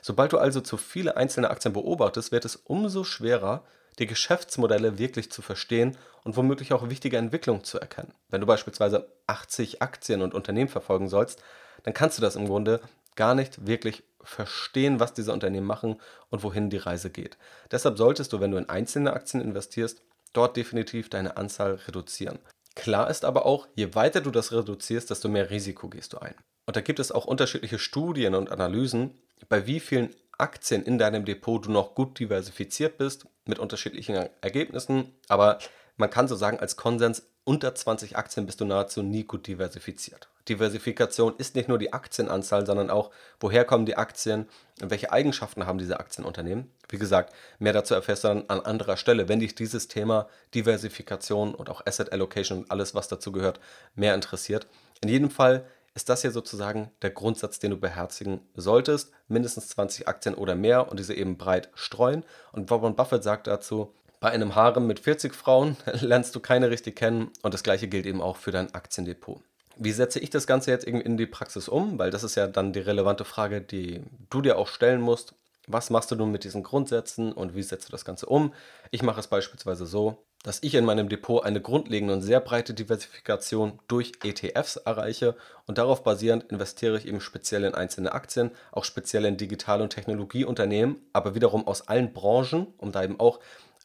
Sobald 0.01 0.33
du 0.33 0.37
also 0.37 0.59
zu 0.59 0.75
viele 0.75 1.15
einzelne 1.15 1.49
Aktien 1.49 1.73
beobachtest, 1.73 2.33
wird 2.33 2.43
es 2.43 2.57
umso 2.57 3.05
schwerer, 3.05 3.63
die 3.99 4.07
Geschäftsmodelle 4.07 4.97
wirklich 4.97 5.31
zu 5.31 5.41
verstehen 5.41 5.97
und 6.23 6.35
womöglich 6.35 6.73
auch 6.73 6.89
wichtige 6.89 7.17
Entwicklungen 7.17 7.63
zu 7.63 7.79
erkennen. 7.79 8.13
Wenn 8.29 8.41
du 8.41 8.47
beispielsweise 8.47 9.07
80 9.27 9.81
Aktien 9.81 10.21
und 10.21 10.33
Unternehmen 10.33 10.69
verfolgen 10.69 11.07
sollst, 11.07 11.41
dann 11.83 11.93
kannst 11.93 12.17
du 12.17 12.21
das 12.21 12.35
im 12.35 12.47
Grunde 12.47 12.81
gar 13.15 13.35
nicht 13.35 13.65
wirklich 13.67 14.03
verstehen, 14.21 14.99
was 14.99 15.13
diese 15.13 15.31
Unternehmen 15.31 15.67
machen 15.67 16.01
und 16.29 16.43
wohin 16.43 16.69
die 16.69 16.77
Reise 16.77 17.09
geht. 17.09 17.37
Deshalb 17.71 17.97
solltest 17.97 18.33
du, 18.33 18.39
wenn 18.39 18.51
du 18.51 18.57
in 18.57 18.69
einzelne 18.69 19.13
Aktien 19.13 19.41
investierst, 19.41 20.01
dort 20.33 20.57
definitiv 20.57 21.09
deine 21.09 21.37
Anzahl 21.37 21.75
reduzieren. 21.75 22.39
Klar 22.75 23.09
ist 23.09 23.23
aber 23.25 23.45
auch, 23.45 23.67
je 23.75 23.93
weiter 23.93 24.21
du 24.21 24.31
das 24.31 24.51
reduzierst, 24.51 25.09
desto 25.09 25.29
mehr 25.29 25.49
Risiko 25.49 25.89
gehst 25.89 26.13
du 26.13 26.19
ein. 26.19 26.35
Und 26.65 26.75
da 26.75 26.81
gibt 26.81 26.99
es 26.99 27.11
auch 27.11 27.25
unterschiedliche 27.25 27.77
Studien 27.77 28.35
und 28.35 28.51
Analysen, 28.51 29.19
bei 29.49 29.67
wie 29.67 29.79
vielen 29.79 30.15
Aktien 30.37 30.83
in 30.83 30.97
deinem 30.97 31.25
Depot 31.25 31.65
du 31.65 31.71
noch 31.71 31.93
gut 31.93 32.19
diversifiziert 32.19 32.97
bist, 32.97 33.27
mit 33.45 33.59
unterschiedlichen 33.59 34.15
Ergebnissen. 34.41 35.13
Aber 35.27 35.59
man 35.97 36.09
kann 36.09 36.27
so 36.27 36.35
sagen, 36.35 36.59
als 36.59 36.75
Konsens, 36.75 37.27
unter 37.45 37.75
20 37.75 38.17
Aktien 38.17 38.45
bist 38.45 38.61
du 38.61 38.65
nahezu 38.65 39.01
nie 39.01 39.23
gut 39.23 39.47
diversifiziert. 39.47 40.29
Diversifikation 40.49 41.35
ist 41.37 41.55
nicht 41.55 41.69
nur 41.69 41.77
die 41.77 41.93
Aktienanzahl, 41.93 42.65
sondern 42.65 42.89
auch, 42.89 43.11
woher 43.39 43.63
kommen 43.63 43.85
die 43.85 43.95
Aktien 43.95 44.47
und 44.81 44.91
welche 44.91 45.11
Eigenschaften 45.11 45.65
haben 45.65 45.77
diese 45.77 45.99
Aktienunternehmen. 45.99 46.69
Wie 46.89 46.97
gesagt, 46.97 47.33
mehr 47.59 47.73
dazu 47.73 47.93
erfährst 47.93 48.23
du 48.23 48.29
dann 48.29 48.49
an 48.49 48.59
anderer 48.59 48.97
Stelle, 48.97 49.29
wenn 49.29 49.39
dich 49.39 49.55
dieses 49.55 49.87
Thema 49.87 50.27
Diversifikation 50.53 51.55
und 51.55 51.69
auch 51.69 51.85
Asset 51.85 52.11
Allocation 52.11 52.59
und 52.59 52.71
alles, 52.71 52.93
was 52.93 53.07
dazu 53.07 53.31
gehört, 53.31 53.59
mehr 53.95 54.15
interessiert. 54.15 54.67
In 55.01 55.09
jedem 55.09 55.29
Fall 55.29 55.65
ist 55.95 56.09
das 56.09 56.21
hier 56.21 56.31
sozusagen 56.31 56.91
der 57.01 57.11
Grundsatz, 57.11 57.59
den 57.59 57.71
du 57.71 57.77
beherzigen 57.77 58.41
solltest. 58.55 59.11
Mindestens 59.27 59.69
20 59.69 60.07
Aktien 60.07 60.35
oder 60.35 60.55
mehr 60.55 60.89
und 60.89 60.99
diese 60.99 61.13
eben 61.13 61.37
breit 61.37 61.69
streuen. 61.73 62.25
Und 62.51 62.69
Warren 62.69 62.95
Buffett 62.95 63.23
sagt 63.23 63.47
dazu, 63.47 63.93
bei 64.23 64.31
einem 64.31 64.55
Harem 64.55 64.87
mit 64.87 65.01
40 65.01 65.35
Frauen 65.35 65.75
lernst 65.99 66.33
du 66.33 66.39
keine 66.39 66.69
richtig 66.69 66.95
kennen 66.95 67.29
und 67.41 67.53
das 67.53 67.61
gleiche 67.61 67.89
gilt 67.89 68.05
eben 68.05 68.21
auch 68.21 68.37
für 68.37 68.51
dein 68.51 68.73
Aktiendepot. 68.73 69.41
Wie 69.75 69.91
setze 69.91 70.21
ich 70.21 70.29
das 70.29 70.47
Ganze 70.47 70.71
jetzt 70.71 70.85
in 70.85 71.17
die 71.17 71.25
Praxis 71.25 71.67
um? 71.67 71.99
Weil 71.99 72.09
das 72.09 72.23
ist 72.23 72.35
ja 72.35 72.47
dann 72.47 72.71
die 72.71 72.79
relevante 72.79 73.25
Frage, 73.25 73.59
die 73.59 74.01
du 74.29 74.41
dir 74.41 74.57
auch 74.57 74.69
stellen 74.69 75.01
musst. 75.01 75.35
Was 75.67 75.89
machst 75.89 76.09
du 76.09 76.15
nun 76.15 76.31
mit 76.31 76.45
diesen 76.45 76.63
Grundsätzen 76.63 77.33
und 77.33 77.53
wie 77.53 77.63
setzt 77.63 77.89
du 77.89 77.91
das 77.91 78.05
Ganze 78.05 78.27
um? 78.27 78.53
Ich 78.91 79.03
mache 79.03 79.19
es 79.19 79.27
beispielsweise 79.27 79.85
so, 79.85 80.23
dass 80.43 80.63
ich 80.63 80.75
in 80.75 80.85
meinem 80.85 81.09
Depot 81.09 81.43
eine 81.43 81.61
grundlegende 81.61 82.13
und 82.13 82.21
sehr 82.21 82.39
breite 82.39 82.73
Diversifikation 82.73 83.79
durch 83.89 84.13
ETFs 84.23 84.77
erreiche 84.77 85.35
und 85.67 85.77
darauf 85.77 86.03
basierend 86.03 86.45
investiere 86.45 86.97
ich 86.97 87.07
eben 87.07 87.19
speziell 87.19 87.65
in 87.65 87.75
einzelne 87.75 88.13
Aktien, 88.13 88.51
auch 88.71 88.85
speziell 88.85 89.25
in 89.25 89.35
Digital- 89.35 89.81
und 89.81 89.89
Technologieunternehmen, 89.89 90.97
aber 91.11 91.35
wiederum 91.35 91.67
aus 91.67 91.89
allen 91.89 92.13
Branchen, 92.13 92.67
um 92.77 92.93
da 92.93 93.03
eben 93.03 93.19
auch 93.19 93.39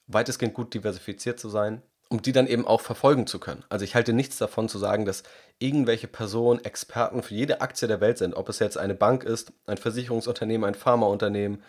weitestgehend 0.09 0.55
gut 0.55 0.75
diversifiziert 0.75 1.38
zu 1.38 1.49
sein 1.49 1.83
um 2.09 2.23
die 2.23 2.33
dann 2.33 2.47
eben 2.47 2.66
auch 2.66 2.81
verfolgen 2.81 3.27
zu 3.27 3.38
können. 3.38 3.64
Also 3.68 3.85
ich 3.85 3.94
halte 3.94 4.12
nichts 4.12 4.38
davon 4.38 4.68
zu 4.68 4.79
sagen, 4.79 5.05
dass 5.05 5.25
irgendwelche 5.59 6.09
Personen 6.09 6.64
Experten 6.64 7.23
für 7.23 7.35
jede 7.35 7.61
Aktie 7.61 7.87
der 7.87 8.01
Welt 8.01 8.18
sind, 8.18 8.35
ob 8.35 8.49
es 8.49 8.59
jetzt 8.59 8.79
eine 8.79 8.94
Bank 8.94 9.25
ist, 9.25 9.53
ein 9.66 9.77
Versicherungsunternehmen, 9.77 10.66
ein 10.66 10.75
Pharmaunternehmen, 10.75 11.62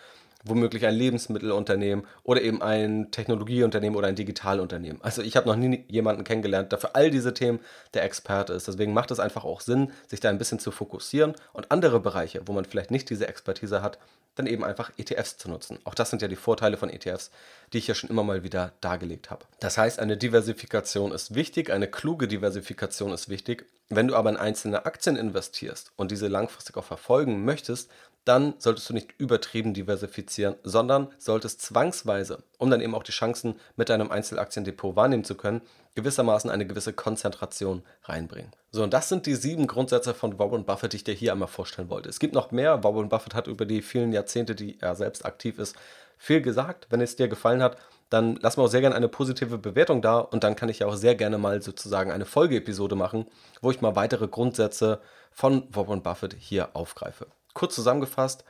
womöglich 0.43 0.86
ein 0.86 0.95
Lebensmittelunternehmen 0.95 2.06
oder 2.23 2.41
eben 2.41 2.62
ein 2.62 3.12
Technologieunternehmen 3.12 3.97
oder 3.97 4.08
ein 4.08 4.15
Digitalunternehmen. 4.15 5.02
Also 5.02 5.21
ich 5.21 5.36
habe 5.36 5.47
noch 5.47 5.56
nie 5.56 5.84
jemanden 5.88 6.23
kennengelernt, 6.23 6.71
der 6.71 6.80
für 6.80 6.95
all 6.95 7.12
diese 7.12 7.34
Themen 7.34 7.60
der 7.93 8.04
Experte 8.04 8.54
ist. 8.54 8.67
Deswegen 8.67 8.93
macht 8.93 9.12
es 9.12 9.19
einfach 9.19 9.43
auch 9.43 9.62
Sinn, 9.62 9.91
sich 10.08 10.19
da 10.19 10.30
ein 10.30 10.38
bisschen 10.38 10.60
zu 10.60 10.71
fokussieren 10.71 11.34
und 11.54 11.71
andere 11.71 11.99
Bereiche, 11.99 12.41
wo 12.45 12.54
man 12.54 12.65
vielleicht 12.65 12.91
nicht 12.91 13.10
diese 13.10 13.28
Expertise 13.28 13.82
hat, 13.82 13.99
dann 14.36 14.47
eben 14.47 14.63
einfach 14.63 14.91
ETFs 14.97 15.38
zu 15.38 15.49
nutzen. 15.49 15.80
Auch 15.84 15.93
das 15.93 16.10
sind 16.10 16.21
ja 16.21 16.30
die 16.30 16.38
Vorteile 16.38 16.78
von 16.78 16.89
ETFs, 16.89 17.30
die 17.73 17.80
ich 17.80 17.88
ja 17.88 17.95
schon 17.95 18.10
immer 18.10 18.23
mal 18.23 18.43
wieder 18.43 18.71
dargelegt 18.80 19.30
habe. 19.30 19.45
Das 19.60 19.78
heißt, 19.78 19.99
eine 19.99 20.15
Diversifikation 20.15 21.12
ist 21.12 21.36
wichtig, 21.36 21.69
eine 21.71 21.88
kluge 21.88 22.28
Diversifikation 22.28 23.12
ist 23.12 23.28
wichtig. 23.28 23.65
Wenn 23.89 24.08
du 24.08 24.15
aber 24.15 24.30
in 24.30 24.38
einzelne 24.38 24.86
Aktien 24.86 25.17
investierst 25.17 25.91
und 25.97 26.12
diese 26.12 26.28
langfristig 26.28 26.78
auch 26.78 26.86
verfolgen 26.86 27.43
möchtest, 27.43 27.91
dann 28.29 28.53
solltest 28.59 28.87
du 28.87 28.93
nicht 28.93 29.15
übertrieben 29.17 29.73
diversifizieren, 29.73 30.53
sondern 30.61 31.07
solltest 31.17 31.63
zwangsweise, 31.63 32.43
um 32.59 32.69
dann 32.69 32.79
eben 32.79 32.93
auch 32.93 33.01
die 33.01 33.11
Chancen 33.11 33.55
mit 33.75 33.89
deinem 33.89 34.11
Einzelaktiendepot 34.11 34.95
wahrnehmen 34.95 35.23
zu 35.23 35.33
können, 35.33 35.61
gewissermaßen 35.95 36.51
eine 36.51 36.67
gewisse 36.67 36.93
Konzentration 36.93 37.81
reinbringen. 38.03 38.51
So, 38.71 38.83
und 38.83 38.93
das 38.93 39.09
sind 39.09 39.25
die 39.25 39.33
sieben 39.33 39.65
Grundsätze 39.65 40.13
von 40.13 40.37
Warren 40.37 40.63
Buffett, 40.63 40.93
die 40.93 40.97
ich 40.97 41.03
dir 41.03 41.15
hier 41.15 41.31
einmal 41.31 41.47
vorstellen 41.47 41.89
wollte. 41.89 42.07
Es 42.07 42.19
gibt 42.19 42.35
noch 42.35 42.51
mehr. 42.51 42.83
Warren 42.83 43.09
Buffett 43.09 43.33
hat 43.33 43.47
über 43.47 43.65
die 43.65 43.81
vielen 43.81 44.13
Jahrzehnte, 44.13 44.53
die 44.53 44.79
er 44.79 44.93
selbst 44.93 45.25
aktiv 45.25 45.57
ist, 45.57 45.75
viel 46.19 46.43
gesagt. 46.43 46.85
Wenn 46.91 47.01
es 47.01 47.15
dir 47.15 47.29
gefallen 47.29 47.63
hat, 47.63 47.77
dann 48.11 48.37
lass 48.43 48.57
mir 48.57 48.63
auch 48.63 48.67
sehr 48.67 48.81
gerne 48.81 48.95
eine 48.95 49.07
positive 49.07 49.57
Bewertung 49.57 50.03
da 50.03 50.19
und 50.19 50.43
dann 50.43 50.55
kann 50.55 50.69
ich 50.69 50.79
ja 50.79 50.87
auch 50.87 50.95
sehr 50.95 51.15
gerne 51.15 51.39
mal 51.39 51.63
sozusagen 51.63 52.11
eine 52.11 52.25
Folgeepisode 52.25 52.95
machen, 52.95 53.25
wo 53.61 53.71
ich 53.71 53.81
mal 53.81 53.95
weitere 53.95 54.27
Grundsätze 54.27 55.01
von 55.31 55.67
Warren 55.73 56.03
Buffett 56.03 56.35
hier 56.37 56.75
aufgreife. 56.75 57.25
Kurz 57.53 57.75
zusammengefasst, 57.75 58.43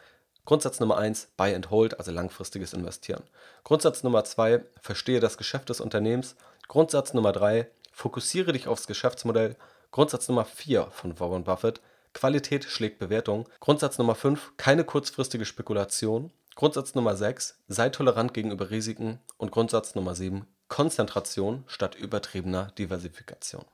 Grundsatz 0.46 0.80
Nummer 0.80 0.98
1, 0.98 1.30
Buy 1.38 1.54
and 1.54 1.70
Hold, 1.70 2.00
also 2.00 2.12
langfristiges 2.12 2.74
Investieren. 2.74 3.24
Grundsatz 3.64 4.04
Nummer 4.04 4.24
2, 4.24 4.64
verstehe 4.82 5.20
das 5.20 5.38
Geschäft 5.38 5.70
des 5.70 5.82
Unternehmens. 5.82 6.36
Grundsatz 6.68 7.14
Nummer 7.14 7.32
3, 7.32 7.70
fokussiere 7.92 8.54
dich 8.54 8.68
aufs 8.68 8.88
Geschäftsmodell. 8.88 9.56
Grundsatz 9.92 10.28
Nummer 10.28 10.46
4 10.46 10.88
von 10.92 11.20
Warren 11.20 11.44
Buffett, 11.44 11.82
Qualität 12.14 12.66
schlägt 12.66 13.00
Bewertung. 13.00 13.48
Grundsatz 13.60 13.98
Nummer 13.98 14.16
5, 14.16 14.54
keine 14.58 14.84
kurzfristige 14.84 15.46
Spekulation. 15.46 16.32
Grundsatz 16.56 16.96
Nummer 16.96 17.16
6, 17.16 17.60
sei 17.68 17.90
tolerant 17.90 18.34
gegenüber 18.34 18.70
Risiken. 18.70 19.20
Und 19.38 19.52
Grundsatz 19.52 19.96
Nummer 19.96 20.16
7, 20.16 20.48
Konzentration 20.68 21.64
statt 21.68 21.96
übertriebener 21.96 22.72
Diversifikation. 22.78 23.66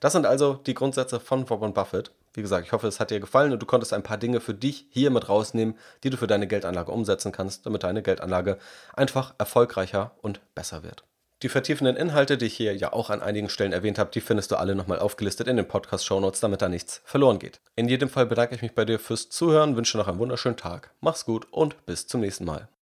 Das 0.00 0.12
sind 0.12 0.26
also 0.26 0.54
die 0.54 0.74
Grundsätze 0.74 1.20
von 1.20 1.48
Warren 1.50 1.74
Buffett. 1.74 2.12
Wie 2.40 2.42
gesagt, 2.42 2.64
ich 2.64 2.72
hoffe, 2.72 2.86
es 2.86 3.00
hat 3.00 3.10
dir 3.10 3.20
gefallen 3.20 3.52
und 3.52 3.60
du 3.60 3.66
konntest 3.66 3.92
ein 3.92 4.02
paar 4.02 4.16
Dinge 4.16 4.40
für 4.40 4.54
dich 4.54 4.86
hier 4.88 5.10
mit 5.10 5.28
rausnehmen, 5.28 5.74
die 6.02 6.08
du 6.08 6.16
für 6.16 6.26
deine 6.26 6.46
Geldanlage 6.46 6.90
umsetzen 6.90 7.32
kannst, 7.32 7.66
damit 7.66 7.82
deine 7.82 8.00
Geldanlage 8.00 8.56
einfach 8.94 9.34
erfolgreicher 9.36 10.12
und 10.22 10.40
besser 10.54 10.82
wird. 10.82 11.04
Die 11.42 11.50
vertiefenden 11.50 11.96
Inhalte, 11.96 12.38
die 12.38 12.46
ich 12.46 12.56
hier 12.56 12.74
ja 12.74 12.94
auch 12.94 13.10
an 13.10 13.20
einigen 13.20 13.50
Stellen 13.50 13.74
erwähnt 13.74 13.98
habe, 13.98 14.10
die 14.10 14.22
findest 14.22 14.52
du 14.52 14.56
alle 14.56 14.74
nochmal 14.74 15.00
aufgelistet 15.00 15.48
in 15.48 15.58
den 15.58 15.68
Podcast-Shownotes, 15.68 16.40
damit 16.40 16.62
da 16.62 16.70
nichts 16.70 17.02
verloren 17.04 17.38
geht. 17.38 17.60
In 17.76 17.90
jedem 17.90 18.08
Fall 18.08 18.24
bedanke 18.24 18.54
ich 18.54 18.62
mich 18.62 18.74
bei 18.74 18.86
dir 18.86 18.98
fürs 18.98 19.28
Zuhören, 19.28 19.76
wünsche 19.76 19.98
noch 19.98 20.08
einen 20.08 20.18
wunderschönen 20.18 20.56
Tag, 20.56 20.92
mach's 21.02 21.26
gut 21.26 21.46
und 21.50 21.84
bis 21.84 22.06
zum 22.06 22.22
nächsten 22.22 22.46
Mal. 22.46 22.70